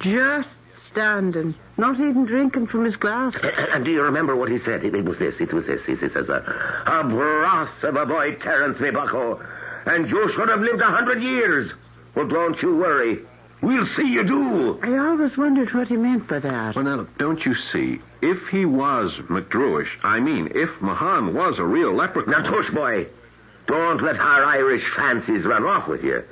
[0.00, 0.48] Just
[0.90, 3.34] standing, not even drinking from his glass.
[3.72, 4.84] And do you remember what he said?
[4.84, 5.40] It, it was this.
[5.40, 5.84] It was this.
[5.84, 6.42] He says, uh,
[6.86, 9.40] "A broth of a boy, Terence, me bucko,
[9.84, 11.70] and you should have lived a hundred years.
[12.14, 13.20] Well, don't you worry.
[13.60, 16.76] We'll see you do." I always wondered what he meant by that.
[16.76, 18.00] Well, now, don't you see?
[18.22, 22.30] If he was McDrewish, I mean, if Mahan was a real leprechaun.
[22.30, 23.06] Now, tush, boy.
[23.66, 26.22] Don't let our Irish fancies run off with you.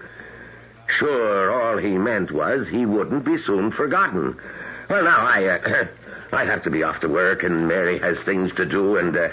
[0.98, 4.38] Sure, all he meant was he wouldn't be soon forgotten.
[4.88, 5.86] Well, now I, uh,
[6.32, 9.28] I have to be off to work, and Mary has things to do, and uh,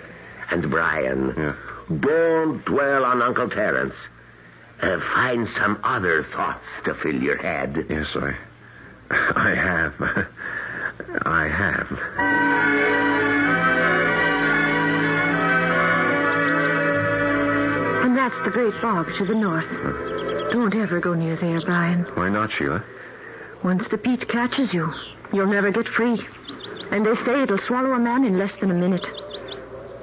[0.50, 1.34] and Brian.
[1.38, 1.56] Yeah.
[2.00, 3.96] Don't dwell on Uncle Terence.
[4.82, 7.86] Uh, find some other thoughts to fill your head.
[7.90, 8.36] Yes, I.
[9.12, 9.94] I have.
[11.26, 11.88] I have.
[18.04, 20.11] And that's the great bog to the north.
[20.52, 22.04] Don't ever go near there, Brian.
[22.16, 22.84] Why not, Sheila?
[23.64, 24.92] Once the peat catches you,
[25.32, 26.22] you'll never get free.
[26.92, 29.06] And they say it'll swallow a man in less than a minute.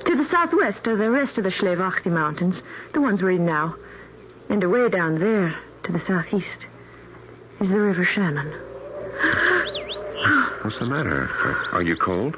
[0.07, 2.63] To the southwest are the rest of the Slieve Aughty Mountains,
[2.95, 3.77] the ones we're in now.
[4.49, 6.67] And away down there, to the southeast,
[7.61, 8.49] is the River Shannon.
[10.63, 11.29] What's the matter?
[11.73, 12.37] Are you cold?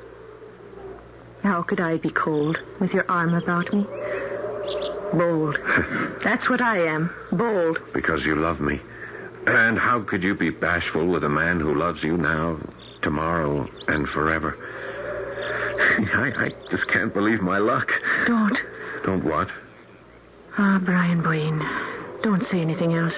[1.45, 3.87] How could I be cold with your arm about me?
[5.13, 5.59] Bold.
[6.25, 7.11] That's what I am.
[7.33, 7.79] Bold.
[7.93, 8.81] Because you love me.
[9.47, 12.59] And how could you be bashful with a man who loves you now,
[13.03, 14.57] tomorrow, and forever?
[16.15, 17.91] I, I just can't believe my luck.
[18.27, 18.59] Don't.
[19.05, 19.49] Don't what?
[20.59, 21.59] Ah, Brian Boyne.
[22.23, 23.17] Don't say anything else.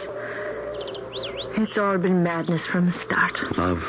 [1.56, 3.34] It's all been madness from the start.
[3.58, 3.82] Love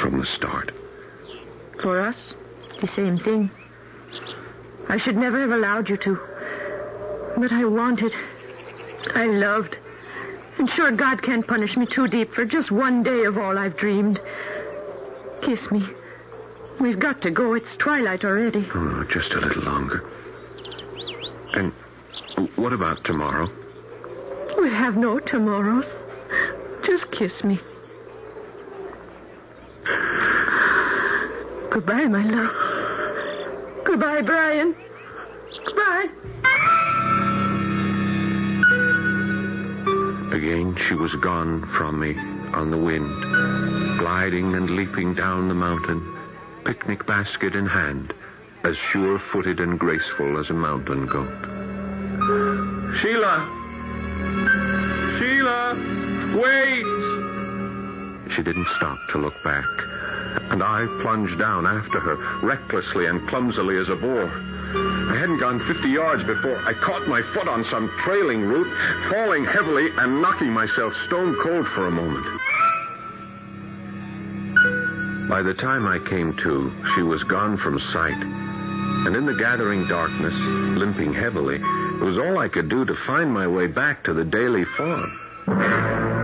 [0.00, 0.72] from the start.
[1.82, 2.34] For us,
[2.80, 3.50] the same thing.
[4.88, 6.18] I should never have allowed you to.
[7.36, 8.12] But I wanted.
[9.14, 9.76] I loved.
[10.58, 13.76] And sure, God can't punish me too deep for just one day of all I've
[13.76, 14.20] dreamed.
[15.42, 15.86] Kiss me.
[16.80, 17.54] We've got to go.
[17.54, 18.68] It's twilight already.
[18.74, 20.04] Oh, just a little longer.
[21.54, 21.72] And
[22.56, 23.48] what about tomorrow?
[24.60, 25.86] We have no tomorrows.
[26.84, 27.60] Just kiss me.
[31.70, 33.84] Goodbye, my love.
[33.84, 34.74] Goodbye, Brian.
[35.64, 36.06] Goodbye.
[40.40, 42.16] Again, she was gone from me
[42.54, 46.16] on the wind, gliding and leaping down the mountain,
[46.64, 48.14] picnic basket in hand,
[48.64, 51.28] as sure footed and graceful as a mountain goat.
[53.02, 53.44] Sheila!
[55.18, 55.74] Sheila!
[56.40, 56.86] Wait!
[58.34, 59.66] She didn't stop to look back,
[60.50, 64.32] and I plunged down after her, recklessly and clumsily as a boar.
[64.72, 68.68] I hadn't gone 50 yards before I caught my foot on some trailing root,
[69.10, 72.26] falling heavily and knocking myself stone cold for a moment.
[75.28, 78.20] By the time I came to, she was gone from sight.
[79.06, 80.34] And in the gathering darkness,
[80.78, 84.24] limping heavily, it was all I could do to find my way back to the
[84.24, 86.19] Daly Farm.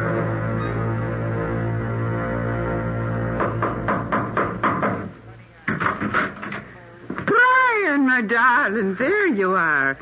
[8.68, 9.96] Darling, there you are.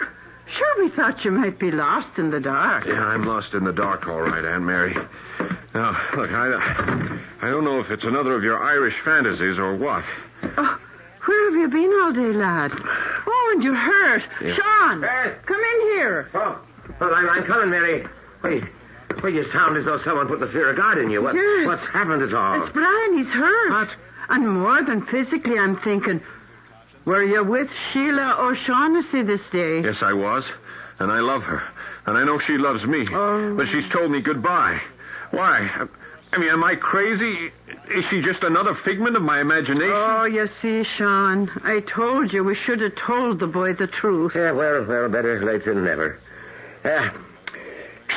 [0.57, 2.87] Sure, we thought you might be lost in the dark.
[2.87, 4.94] Yeah, I'm lost in the dark, all right, Aunt Mary.
[5.74, 10.05] Now, look, I, I don't know if it's another of your Irish fantasies or what.
[10.57, 10.79] Oh,
[11.27, 12.70] where have you been all day, lad?
[13.27, 14.22] Oh, and you're hurt.
[14.42, 14.55] Yeah.
[14.55, 15.35] Sean, Hey.
[15.46, 16.29] come in here.
[16.35, 16.61] Oh,
[17.00, 18.07] well, I'm, I'm coming, Mary.
[18.42, 18.62] Wait.
[19.22, 21.22] Well, you sound as though someone put the fear of God in you.
[21.22, 21.66] What, Yes.
[21.66, 22.62] What's happened at all?
[22.62, 23.16] It's Brian.
[23.18, 23.70] He's hurt.
[23.70, 23.88] What?
[24.29, 26.20] And more than physically, I'm thinking,
[27.05, 29.83] were you with Sheila O'Shaughnessy this day?
[29.83, 30.45] Yes, I was.
[30.99, 31.62] And I love her.
[32.07, 33.07] And I know she loves me.
[33.12, 33.55] Oh.
[33.57, 34.81] But she's told me goodbye.
[35.31, 35.87] Why?
[36.33, 37.53] I mean, am I crazy?
[37.95, 39.93] Is she just another figment of my imagination?
[39.93, 44.33] Oh, you see, Sean, I told you we should have told the boy the truth.
[44.35, 46.19] Yeah, well, well, better late than never.
[46.85, 47.11] Uh,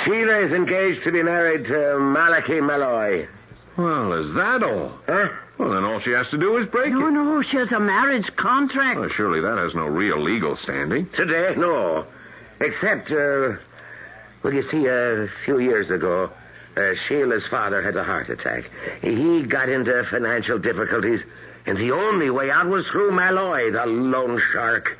[0.03, 3.27] Sheila is engaged to be married to Malachi Malloy.
[3.77, 4.93] Well, is that all?
[5.07, 5.29] Huh?
[5.57, 7.11] Well, then all she has to do is break No, it.
[7.11, 8.99] no, no, she has a marriage contract.
[8.99, 11.09] Well, surely that has no real legal standing.
[11.15, 12.05] Today, no.
[12.59, 13.53] Except, uh,
[14.43, 16.29] well, you see, a few years ago,
[16.75, 18.69] uh, Sheila's father had a heart attack.
[19.01, 21.21] He got into financial difficulties,
[21.65, 24.95] and the only way out was through Malloy, the loan shark.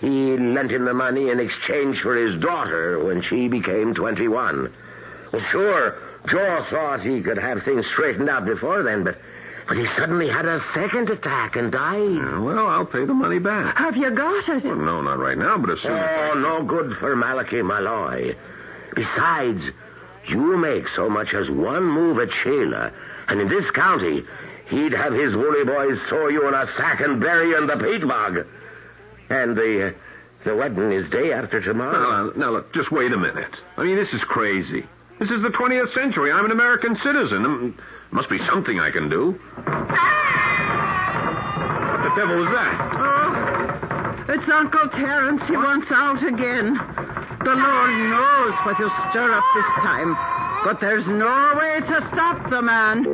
[0.00, 4.72] He lent him the money in exchange for his daughter when she became 21.
[5.32, 5.96] Well, sure,
[6.28, 9.18] Joe thought he could have things straightened out before then, but,
[9.66, 11.98] but he suddenly had a second attack and died.
[12.14, 13.76] Yeah, well, I'll pay the money back.
[13.76, 14.64] Have you got it?
[14.64, 16.32] Well, no, not right now, but as soon as.
[16.34, 18.36] Oh, no good for Malachi Malloy.
[18.94, 19.62] Besides,
[20.28, 22.92] you make so much as one move at Sheila,
[23.28, 24.22] and in this county,
[24.68, 27.76] he'd have his woolly boys throw you in a sack and bury you in the
[27.76, 28.46] peat bog.
[29.30, 29.92] And the, uh,
[30.44, 32.30] the wedding is day after tomorrow.
[32.30, 33.54] Now, now, look, just wait a minute.
[33.76, 34.86] I mean, this is crazy.
[35.18, 36.32] This is the 20th century.
[36.32, 37.44] I'm an American citizen.
[37.46, 37.78] Um,
[38.10, 39.32] must be something I can do.
[39.32, 39.38] What
[42.02, 42.76] the devil was that?
[42.94, 45.42] Oh, it's Uncle Terence.
[45.48, 46.78] He wants out again.
[47.44, 50.16] The Lord knows what he'll stir up this time.
[50.64, 53.04] But there's no way to stop the man.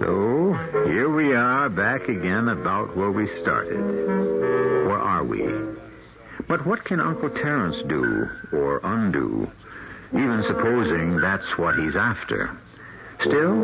[0.00, 3.78] So, here we are back again about where we started.
[3.78, 5.44] Where are we?
[6.48, 9.50] But what can Uncle Terence do or undo,
[10.12, 12.58] even supposing that's what he's after?
[13.20, 13.54] Still,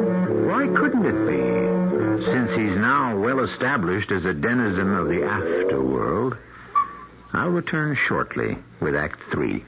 [0.46, 2.24] why couldn't it be?
[2.26, 6.36] Since he's now well established as a denizen of the afterworld,
[7.32, 9.64] I'll return shortly with Act Three.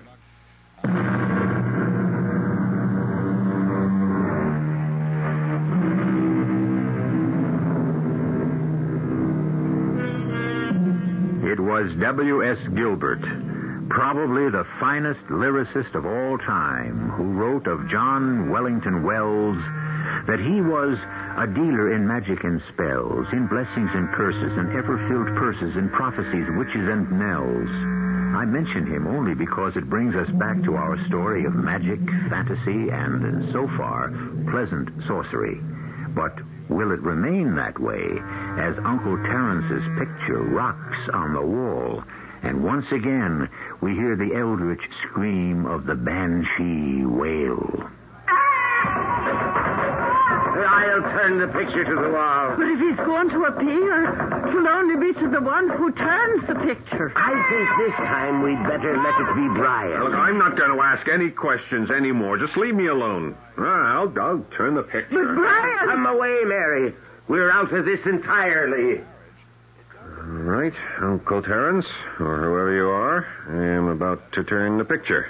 [11.76, 12.56] Was W.S.
[12.74, 13.20] Gilbert,
[13.90, 19.58] probably the finest lyricist of all time, who wrote of John Wellington Wells
[20.26, 20.96] that he was
[21.36, 26.48] a dealer in magic and spells, in blessings and curses, and ever-filled purses, in prophecies,
[26.56, 27.68] witches, and knells.
[28.34, 32.88] I mention him only because it brings us back to our story of magic, fantasy,
[32.88, 34.14] and, so far,
[34.50, 35.60] pleasant sorcery.
[36.16, 38.18] But will it remain that way
[38.56, 42.02] as Uncle Terence's picture rocks on the wall?
[42.42, 43.50] And once again,
[43.82, 47.90] we hear the eldritch scream of the banshee wail.
[50.64, 52.56] I'll turn the picture to the wall.
[52.56, 56.54] But if he's going to appear, it'll only be to the one who turns the
[56.54, 57.12] picture.
[57.16, 60.04] I think this time we'd better let it be Brian.
[60.04, 62.38] Look, I'm not going to ask any questions anymore.
[62.38, 63.36] Just leave me alone.
[63.58, 65.24] Ah, I'll, I'll turn the picture.
[65.24, 65.88] But Brian!
[65.88, 66.94] Come away, Mary.
[67.28, 69.02] We're out of this entirely.
[70.18, 71.86] All right, Uncle Terence,
[72.20, 75.28] or whoever you are, I am about to turn the picture.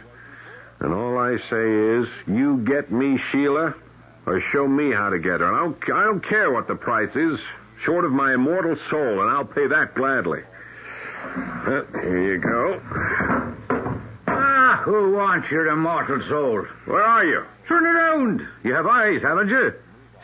[0.80, 3.74] And all I say is, you get me Sheila,
[4.26, 5.46] or show me how to get her.
[5.46, 7.38] And I don't, I don't care what the price is,
[7.84, 10.42] short of my immortal soul, and I'll pay that gladly.
[11.24, 12.80] Uh, here you go.
[14.26, 16.66] Ah, who wants your immortal soul?
[16.86, 17.44] Where are you?
[17.68, 18.46] Turn around.
[18.64, 19.74] You have eyes, haven't you?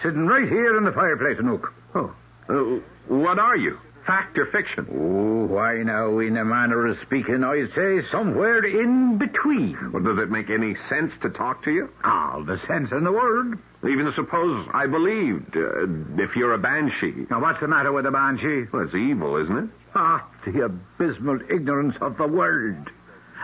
[0.02, 1.72] Sitting right here in the fireplace nook.
[1.94, 2.14] Oh,
[2.48, 3.78] uh, what are you?
[4.06, 4.86] Fact or fiction?
[4.90, 9.92] Oh, why now, in a manner of speaking, I'd say somewhere in between.
[9.92, 11.88] Well, does it make any sense to talk to you?
[12.02, 13.58] All the sense in the world.
[13.88, 15.86] Even suppose I believed, uh,
[16.22, 17.26] if you're a banshee.
[17.30, 18.66] Now, what's the matter with a banshee?
[18.72, 19.70] Well, it's evil, isn't it?
[19.94, 22.90] Ah, the abysmal ignorance of the world.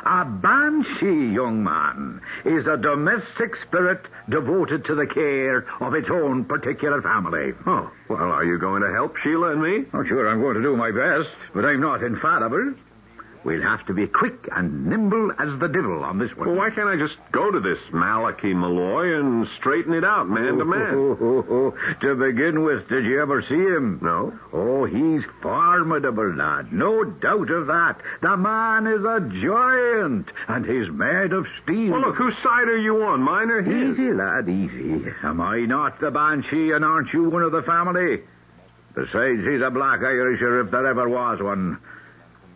[0.04, 6.44] A banshee, young man, is a domestic spirit devoted to the care of its own
[6.44, 7.52] particular family.
[7.66, 9.84] Oh, well, are you going to help Sheila and me?
[9.92, 12.74] Oh, sure, I'm going to do my best, but I'm not infallible.
[13.44, 16.48] We'll have to be quick and nimble as the devil on this one.
[16.48, 20.58] Well, why can't I just go to this Malachi Malloy and straighten it out man
[20.58, 20.94] to man?
[20.94, 24.00] Oh, to begin with, did you ever see him?
[24.02, 24.38] No.
[24.52, 26.72] Oh, he's formidable, lad.
[26.72, 28.00] No doubt of that.
[28.22, 31.92] The man is a giant, and he's made of steel.
[31.92, 33.98] Well, look, whose side are you on, mine or his?
[33.98, 35.04] Easy, lad, easy.
[35.22, 38.22] Am I not the Banshee, and aren't you one of the family?
[38.94, 41.78] Besides, he's a black Irisher if there ever was one.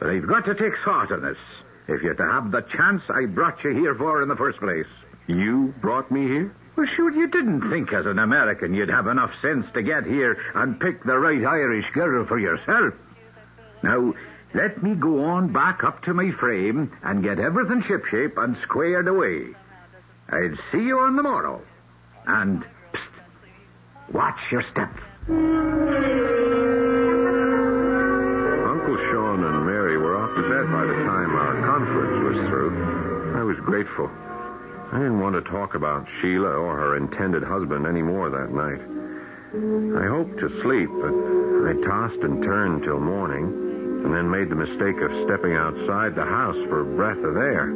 [0.02, 1.38] But I've got to take thought on this.
[1.86, 4.88] If you're to have the chance I brought you here for in the first place.
[5.28, 6.52] You brought me here?
[6.74, 10.42] Well, sure, you didn't think as an American you'd have enough sense to get here
[10.56, 12.94] and pick the right Irish girl for yourself.
[13.84, 14.12] Now,
[14.54, 19.06] let me go on back up to my frame and get everything shipshape and squared
[19.06, 19.54] away.
[20.28, 21.62] I'll see you on the morrow.
[22.26, 24.98] And, psst, watch your step.
[33.62, 34.10] Grateful.
[34.92, 38.80] I didn't want to talk about Sheila or her intended husband any more that night.
[40.02, 41.12] I hoped to sleep, but
[41.68, 43.44] I tossed and turned till morning,
[44.04, 47.66] and then made the mistake of stepping outside the house for a breath of air.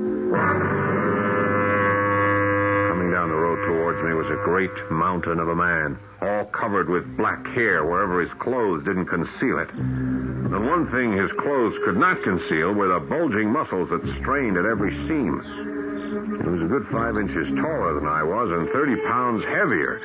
[2.89, 6.89] Coming down the road towards me was a great mountain of a man, all covered
[6.89, 9.69] with black hair wherever his clothes didn't conceal it.
[9.75, 14.67] The one thing his clothes could not conceal were the bulging muscles that strained at
[14.67, 15.66] every seam.
[16.27, 20.01] He was a good five inches taller than I was and 30 pounds heavier.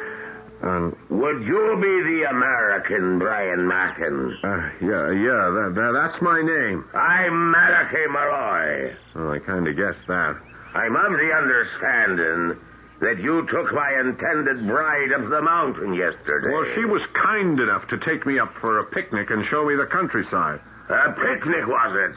[0.61, 4.37] And, Would you be the American Brian Mackin?
[4.43, 6.85] uh, yeah, yeah, that, that, that's my name.
[6.93, 8.95] I'm Malachi Malloy.
[9.15, 10.37] Well, I kind of guessed that.
[10.75, 12.59] I'm of the understanding
[13.01, 16.49] that you took my intended bride up the mountain yesterday.
[16.53, 19.73] Well, she was kind enough to take me up for a picnic and show me
[19.73, 20.61] the countryside.
[20.89, 22.15] A picnic, was it?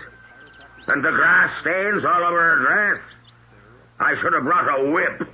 [0.89, 3.01] And the grass stains all over her dress?
[4.01, 5.29] I should have brought a whip.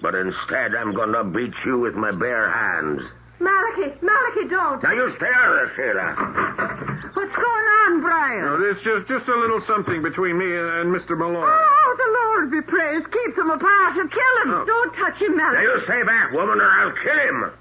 [0.00, 3.02] But instead, I'm going to beat you with my bare hands.
[3.38, 4.82] Malachi, Malachi, don't.
[4.82, 7.10] Now, you stay out of this, Sheila.
[7.14, 8.44] What's going on, Brian?
[8.44, 11.18] No, it's just, just a little something between me and, and Mr.
[11.18, 11.46] Malloy.
[11.46, 13.10] Oh, the Lord be praised.
[13.10, 14.54] Keep them apart and kill him.
[14.54, 14.64] Oh.
[14.64, 15.56] Don't touch him, Malachi.
[15.56, 17.52] Now, you stay back, woman, or I'll kill him.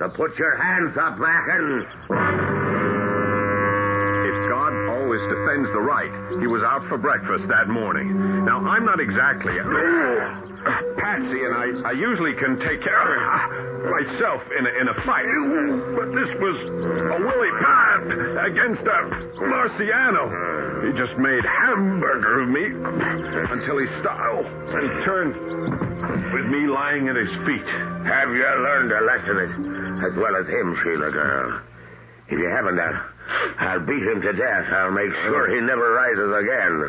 [0.00, 2.61] Now, put your hands up, Mackin.
[5.28, 8.44] Defends the right, he was out for breakfast that morning.
[8.44, 9.54] Now, I'm not exactly.
[10.96, 15.26] Patsy and I, I usually can take care of myself in a, in a fight.
[15.96, 19.10] But this was a Willie Pep against a
[19.40, 20.86] Marciano.
[20.86, 22.66] He just made hamburger of me
[23.50, 25.34] until he stopped and turned
[26.32, 27.66] with me lying at his feet.
[28.06, 31.60] Have you learned a lesson as well as him, Sheila girl?
[32.28, 33.00] If you haven't, I'll,
[33.58, 34.66] I'll beat him to death.
[34.72, 36.82] I'll make sure he never rises again.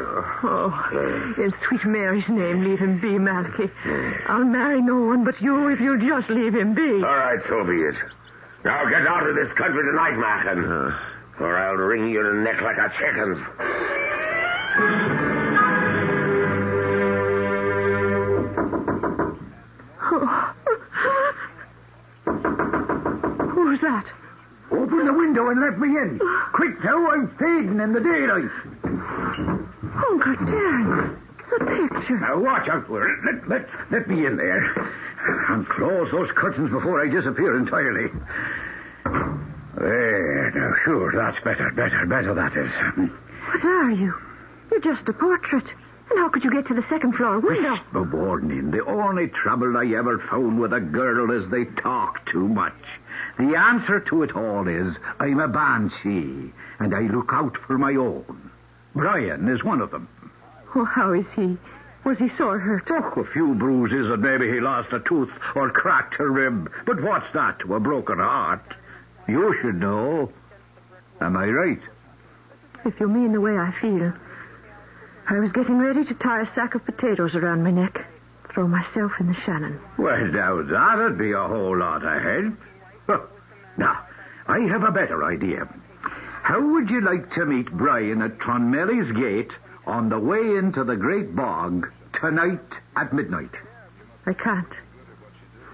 [0.43, 3.67] Oh, in sweet Mary's name, leave him be, Malachi.
[3.83, 4.11] Hmm.
[4.27, 6.95] I'll marry no one but you if you'll just leave him be.
[6.95, 7.95] All right, so be it.
[8.65, 10.63] Now get out of this country tonight, Mackin,
[11.39, 13.39] or I'll wring your neck like a chicken's.
[25.03, 26.17] Open the window and let me in.
[26.53, 28.49] Quick now, I'm fading in the daylight.
[30.07, 31.11] Uncle Terence.
[31.11, 32.19] Oh, it's a picture.
[32.19, 33.19] Now watch out for it.
[33.25, 34.63] Let, let, let me in there.
[35.49, 38.11] And close those curtains before I disappear entirely.
[39.77, 42.71] There, now sure, that's better, better, better that is.
[43.47, 44.13] What are you?
[44.71, 45.73] You're just a portrait.
[46.11, 47.77] And how could you get to the second floor window?
[47.91, 48.71] The warning.
[48.71, 52.73] The only trouble I ever found with a girl is they talk too much.
[53.37, 57.95] The answer to it all is I'm a banshee, and I look out for my
[57.95, 58.51] own.
[58.95, 60.07] Brian is one of them.
[60.75, 61.57] Oh, how is he?
[62.03, 62.89] Was he sore hurt?
[62.89, 66.71] Oh, a few bruises and maybe he lost a tooth or cracked a rib.
[66.85, 68.75] But what's that to a broken heart?
[69.27, 70.31] You should know.
[71.21, 71.79] Am I right?
[72.85, 74.13] If you mean the way I feel.
[75.29, 78.05] I was getting ready to tie a sack of potatoes around my neck,
[78.49, 79.79] throw myself in the Shannon.
[79.97, 82.55] Well, now that'd be a whole lot of help.
[83.77, 84.05] Now,
[84.47, 85.67] I have a better idea.
[86.43, 89.51] How would you like to meet Brian at Clonmelly's gate
[89.87, 92.59] on the way into the Great Bog tonight
[92.95, 93.55] at midnight?
[94.25, 94.77] I can't.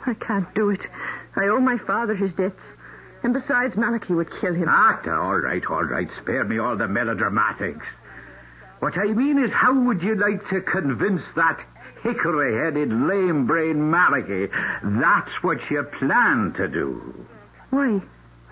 [0.05, 0.87] I can't do it.
[1.35, 2.63] I owe my father his debts.
[3.23, 4.67] And besides, Malachi would kill him.
[4.69, 6.09] Ah, all right, all right.
[6.21, 7.85] Spare me all the melodramatics.
[8.79, 11.59] What I mean is, how would you like to convince that
[12.03, 14.47] hickory-headed, lame-brained Malachi
[14.83, 17.27] that's what you plan to do?
[17.69, 18.01] Why?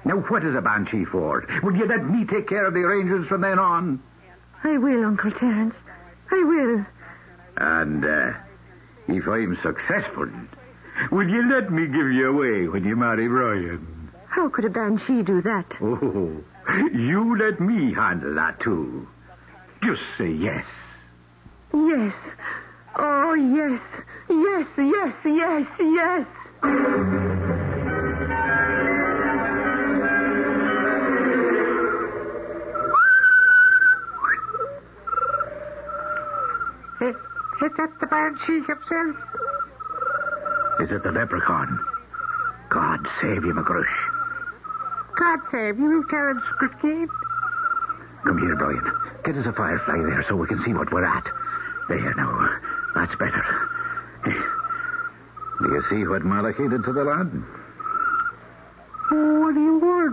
[0.06, 1.46] Now, what is a banshee for?
[1.64, 4.02] Will you let me take care of the arrangements from then on?
[4.64, 5.76] I will, Uncle Terence.
[6.32, 6.86] I will.
[7.58, 8.34] And, uh,
[9.08, 10.30] if I'm successful,
[11.12, 14.12] will you let me give you away when you marry Brian?
[14.28, 15.78] How could a banshee do that?
[15.82, 16.44] Oh,
[16.94, 19.08] you let me handle that, too.
[19.84, 20.66] Just say yes.
[21.74, 22.14] Yes.
[23.00, 23.82] Oh, yes.
[24.30, 26.28] Yes, yes, yes, yes.
[37.60, 39.16] Is that the banshee himself?
[40.80, 41.80] Is it the leprechaun?
[42.70, 43.86] God save you, McGrush.
[45.18, 47.10] God save you, Terence Crispin.
[48.24, 48.92] Come here, Brian.
[49.24, 51.26] Get us a firefly there so we can see what we're at.
[51.90, 52.60] There, now.
[52.98, 53.46] That's better.
[54.26, 57.32] Do you see what Malachi did to the lad?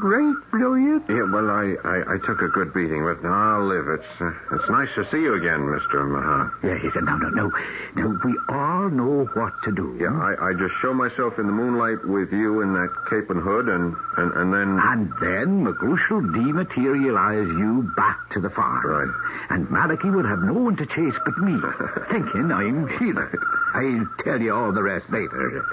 [0.05, 1.03] You right, Brian.
[1.09, 3.89] Yeah, well, I, I, I took a good beating, but now I'll live.
[3.89, 6.07] It's uh, it's nice to see you again, Mr.
[6.07, 6.53] Mahan.
[6.63, 7.51] Yeah, he said, no, no, no.
[7.97, 9.97] No, we all know what to do.
[9.99, 13.41] Yeah, I, I just show myself in the moonlight with you in that cape and
[13.41, 14.79] hood, and, and, and then...
[14.79, 18.85] And then McGrush will dematerialize you back to the farm.
[18.85, 19.09] Right.
[19.49, 21.59] And Malachi will have no one to chase but me,
[22.11, 23.31] thinking I'm Sheila.
[23.73, 25.65] I'll tell you all the rest later.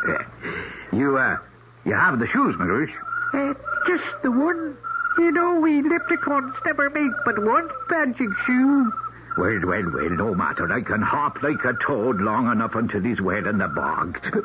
[0.94, 1.38] You, uh,
[1.84, 2.94] you have the shoes, McGrush?
[3.34, 3.54] Uh,
[3.88, 4.78] just the one.
[5.18, 8.92] You know, we leprechauns never make but one magic shoe.
[9.38, 10.72] Well, well, well, no matter.
[10.72, 14.20] I can hop like a toad long enough until he's wet in the bog.
[14.22, 14.44] Psst,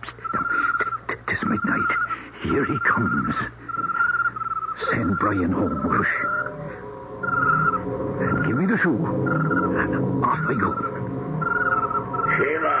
[0.00, 0.14] psst.
[0.34, 0.46] Now,
[0.80, 1.90] t- t- tis midnight.
[2.42, 3.34] Here he comes.
[4.90, 6.14] Send Brian home, Rush.
[8.22, 8.96] And give me the shoe.
[8.96, 10.74] And off I go.
[12.36, 12.76] Sheila!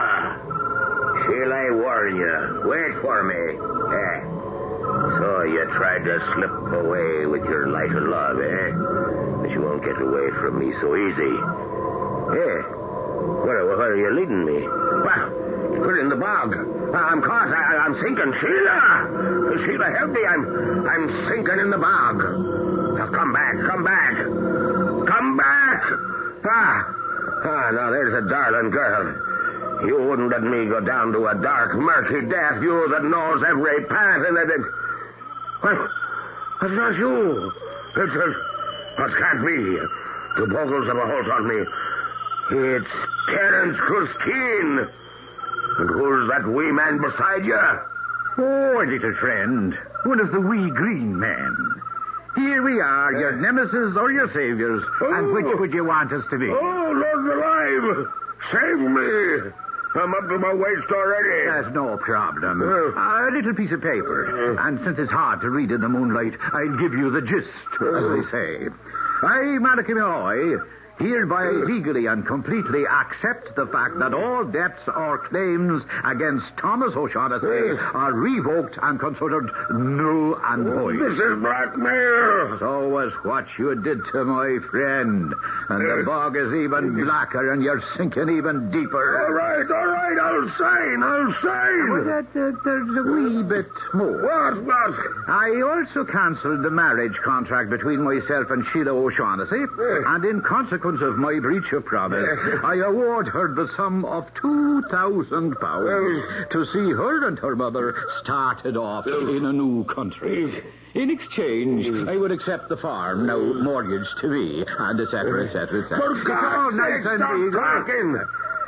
[1.26, 2.62] Till I warn you.
[2.68, 3.58] Wait for me.
[3.96, 4.29] Eh.
[5.48, 8.70] You tried to slip away with your light of love, eh?
[9.40, 11.34] But you won't get away from me so easy.
[12.36, 12.60] Eh?
[13.40, 14.60] Where, where are you leading me?
[14.60, 16.54] Well, put in the bog.
[16.94, 17.48] I'm caught.
[17.48, 18.32] I, am sinking.
[18.38, 19.58] Sheila!
[19.64, 20.24] Sheila, help me.
[20.24, 22.18] I'm, I'm sinking in the bog.
[22.98, 23.56] Now come back.
[23.64, 24.16] Come back.
[25.08, 25.82] Come back.
[26.44, 26.96] Ah.
[27.42, 29.86] Ah, now there's a darling girl.
[29.86, 32.62] You wouldn't let me go down to a dark, murky death.
[32.62, 34.79] You that knows every path in it.
[35.60, 35.90] What?
[36.62, 37.52] It's not you.
[37.96, 38.30] It's a...
[39.02, 39.78] It can't be.
[40.40, 41.64] The bogles have a hold on me.
[42.52, 42.90] It's
[43.28, 44.88] Terence Christine.
[45.78, 47.58] And who's that wee man beside you?
[48.38, 49.78] Oh, little friend.
[50.04, 51.56] One of the wee green men.
[52.36, 54.84] Here we are, your uh, nemesis or your saviors.
[55.00, 55.14] Oh.
[55.14, 55.56] And which oh.
[55.56, 56.48] would you want us to be?
[56.48, 58.06] Oh, Lord alive!
[58.52, 59.50] Save me!
[59.94, 61.46] I'm up to my waist already.
[61.46, 62.62] That's no problem.
[62.62, 64.56] Uh, a little piece of paper.
[64.56, 67.50] Uh, and since it's hard to read in the moonlight, I'll give you the gist,
[67.80, 68.68] uh, as they say.
[69.22, 70.58] I, Malachy Malloy,
[71.00, 77.78] hereby legally and completely accept the fact that all debts or claims against Thomas O'Shaughnessy
[77.94, 81.00] are revoked and considered null and void.
[81.00, 82.58] This is blackmail.
[82.58, 85.32] So was what you did to my friend.
[85.68, 89.24] And the bog is even blacker and you're sinking even deeper.
[89.24, 91.90] All right, all right, I'll sign, I'll sign.
[91.90, 94.22] Well, that, uh, there's a wee bit more.
[94.22, 94.94] What, what?
[95.28, 99.64] I also cancelled the marriage contract between myself and Sheila O'Shaughnessy,
[100.06, 102.28] and in consequence consequence of my breach of promise,
[102.64, 107.94] I award her the sum of two thousand pounds to see her and her mother
[108.22, 110.62] started off in a new country.
[110.94, 116.00] In exchange, I would accept the farm, now mortgaged to me, and etc., etc., etc.
[116.00, 118.20] For God's oh, sake, stop talking!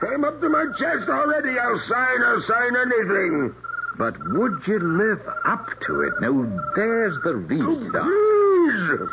[0.02, 1.58] I'm up to my chest already.
[1.58, 3.54] I'll sign, I'll sign anything.
[3.98, 6.14] But would you live up to it?
[6.20, 6.32] Now,
[6.74, 7.90] there's the oh, reason.
[7.90, 8.31] stuff.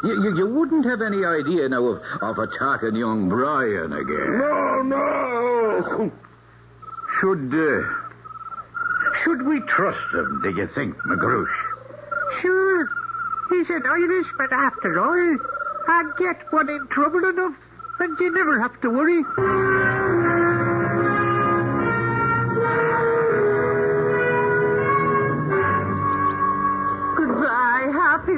[0.04, 4.38] You, you, you, wouldn't have any idea now of, of attacking young Brian again.
[4.38, 6.12] No, no.
[7.20, 7.84] Should, uh,
[9.24, 11.48] should we trust him, do you think, McGroosh?
[12.42, 12.90] Sure.
[13.50, 15.38] He's an Irishman after all.
[15.88, 17.56] I'd get one in trouble enough,
[18.00, 19.79] and you never have to worry.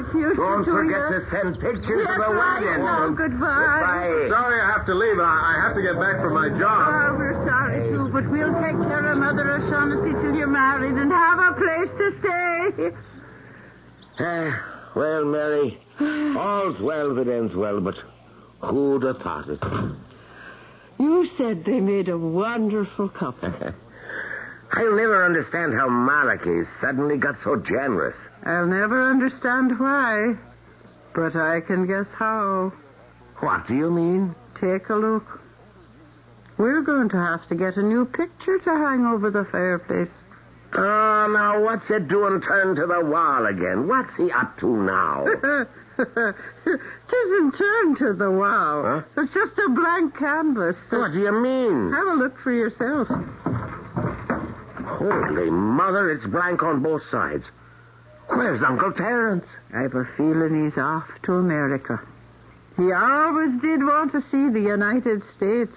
[0.00, 2.68] Happy Don't to forget to send pictures yes, of the wedding.
[2.68, 3.14] I know.
[3.14, 4.08] Goodbye.
[4.08, 4.28] Goodbye.
[4.28, 5.18] Sorry I have to leave.
[5.18, 7.12] I, I have to get back for my job.
[7.12, 11.10] Oh, we're sorry, too, but we'll take care of Mother O'Shaughnessy till you're married and
[11.10, 12.96] have a place to stay.
[14.24, 14.52] Uh,
[14.94, 15.80] well, Mary,
[16.36, 17.96] all's well that ends well, but
[18.60, 19.60] who'd have thought it?
[20.98, 23.52] You said they made a wonderful couple.
[24.74, 28.16] I'll never understand how Malachy suddenly got so generous.
[28.44, 30.34] I'll never understand why,
[31.14, 32.72] but I can guess how.
[33.38, 34.34] What do you mean?
[34.60, 35.40] Take a look.
[36.58, 40.10] We're going to have to get a new picture to hang over the fireplace.
[40.74, 43.86] Oh, now what's it doing turned to the wall again?
[43.88, 45.24] What's he up to now?
[45.98, 48.82] Tisn't turned to the wall.
[48.82, 49.02] Huh?
[49.18, 50.76] It's just a blank canvas.
[50.90, 51.92] What do you mean?
[51.92, 53.08] Have a look for yourself.
[54.86, 57.44] Holy mother, it's blank on both sides.
[58.34, 59.44] Where's Uncle Terence?
[59.74, 62.00] I've a feeling he's off to America.
[62.76, 65.76] He always did want to see the United States.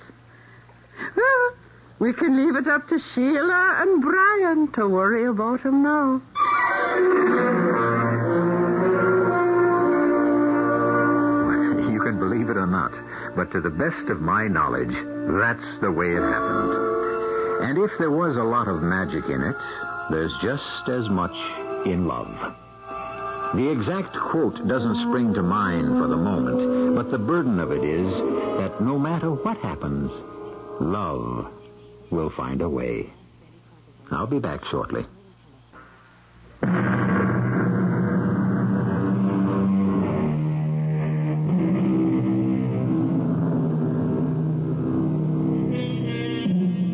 [1.15, 1.51] Well,
[1.99, 6.21] we can leave it up to Sheila and Brian to worry about him now.
[11.91, 12.93] You can believe it or not,
[13.35, 14.95] but to the best of my knowledge,
[15.39, 16.73] that's the way it happened.
[17.65, 19.57] And if there was a lot of magic in it,
[20.09, 21.35] there's just as much
[21.85, 22.27] in love.
[23.55, 27.83] The exact quote doesn't spring to mind for the moment, but the burden of it
[27.83, 28.11] is
[28.59, 30.11] that no matter what happens,
[30.81, 31.47] love
[32.11, 33.13] will find a way.
[34.11, 35.05] I'll be back shortly.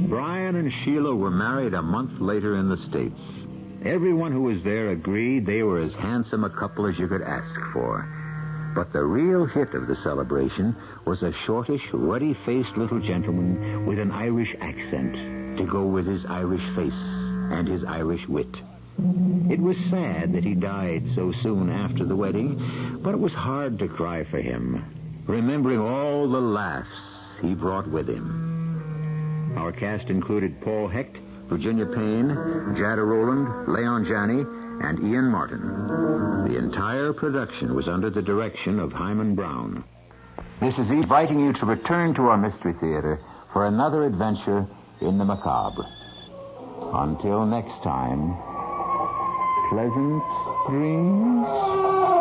[0.09, 3.40] Brian and Sheila were married a month later in the States.
[3.86, 7.59] Everyone who was there agreed they were as handsome a couple as you could ask
[7.73, 8.07] for.
[8.75, 10.75] But the real hit of the celebration
[11.05, 16.23] was a shortish, ruddy faced little gentleman with an Irish accent to go with his
[16.29, 18.53] Irish face and his Irish wit.
[19.49, 23.79] It was sad that he died so soon after the wedding, but it was hard
[23.79, 26.88] to cry for him, remembering all the laughs
[27.41, 29.53] he brought with him.
[29.57, 31.17] Our cast included Paul Hecht,
[31.52, 32.30] Virginia Payne,
[32.80, 34.45] Jada Rowland, Leon Janney,
[34.88, 35.60] and Ian Martin.
[36.47, 39.84] The entire production was under the direction of Himan Brown.
[40.62, 43.20] This is inviting you to return to our Mystery Theater
[43.52, 44.66] for another adventure
[45.02, 45.84] in the macabre.
[46.93, 48.34] Until next time,
[49.70, 50.24] pleasant
[50.70, 52.20] dreams.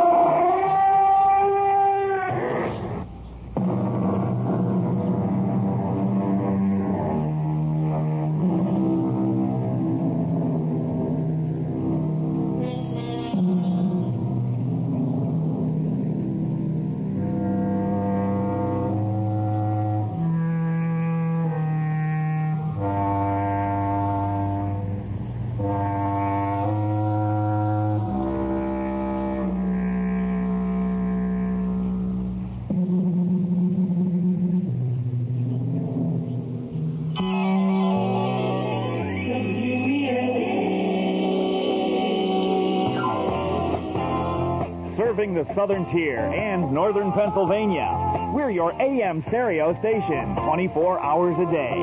[45.54, 48.32] Southern tier and northern Pennsylvania.
[48.34, 51.76] We're your AM stereo station, 24 hours a day.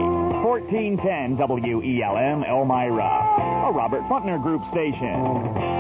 [0.44, 5.78] 1410 WELM Elmira, a Robert Buckner Group station.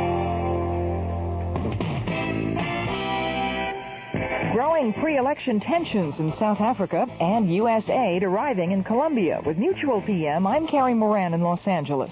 [4.53, 7.89] Growing pre-election tensions in South Africa and U.S.
[7.89, 9.39] aid arriving in Colombia.
[9.45, 12.11] With Mutual PM, I'm Carrie Moran in Los Angeles.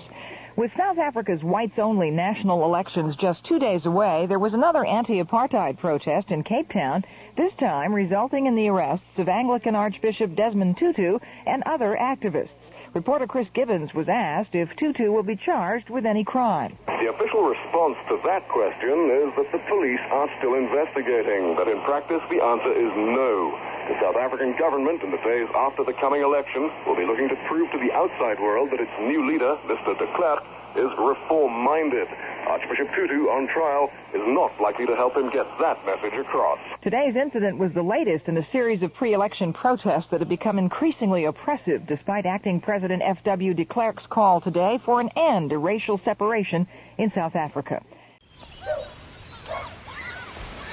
[0.57, 6.31] With South Africa's whites-only national elections just two days away, there was another anti-apartheid protest
[6.31, 7.03] in Cape Town,
[7.35, 12.71] this time resulting in the arrests of Anglican Archbishop Desmond Tutu and other activists.
[12.93, 16.77] Reporter Chris Gibbons was asked if Tutu will be charged with any crime.
[16.87, 21.81] The official response to that question is that the police are still investigating, but in
[21.81, 23.74] practice the answer is no.
[23.85, 27.35] The South African government, in the days after the coming election, will be looking to
[27.47, 29.93] prove to the outside world that its new leader, Mr.
[29.97, 30.41] de Klerk,
[30.75, 32.07] is reform-minded.
[32.47, 36.57] Archbishop Tutu on trial is not likely to help him get that message across.
[36.81, 41.25] Today's incident was the latest in a series of pre-election protests that have become increasingly
[41.25, 43.53] oppressive despite acting President F.W.
[43.53, 46.67] de Klerk's call today for an end to racial separation
[46.97, 47.83] in South Africa.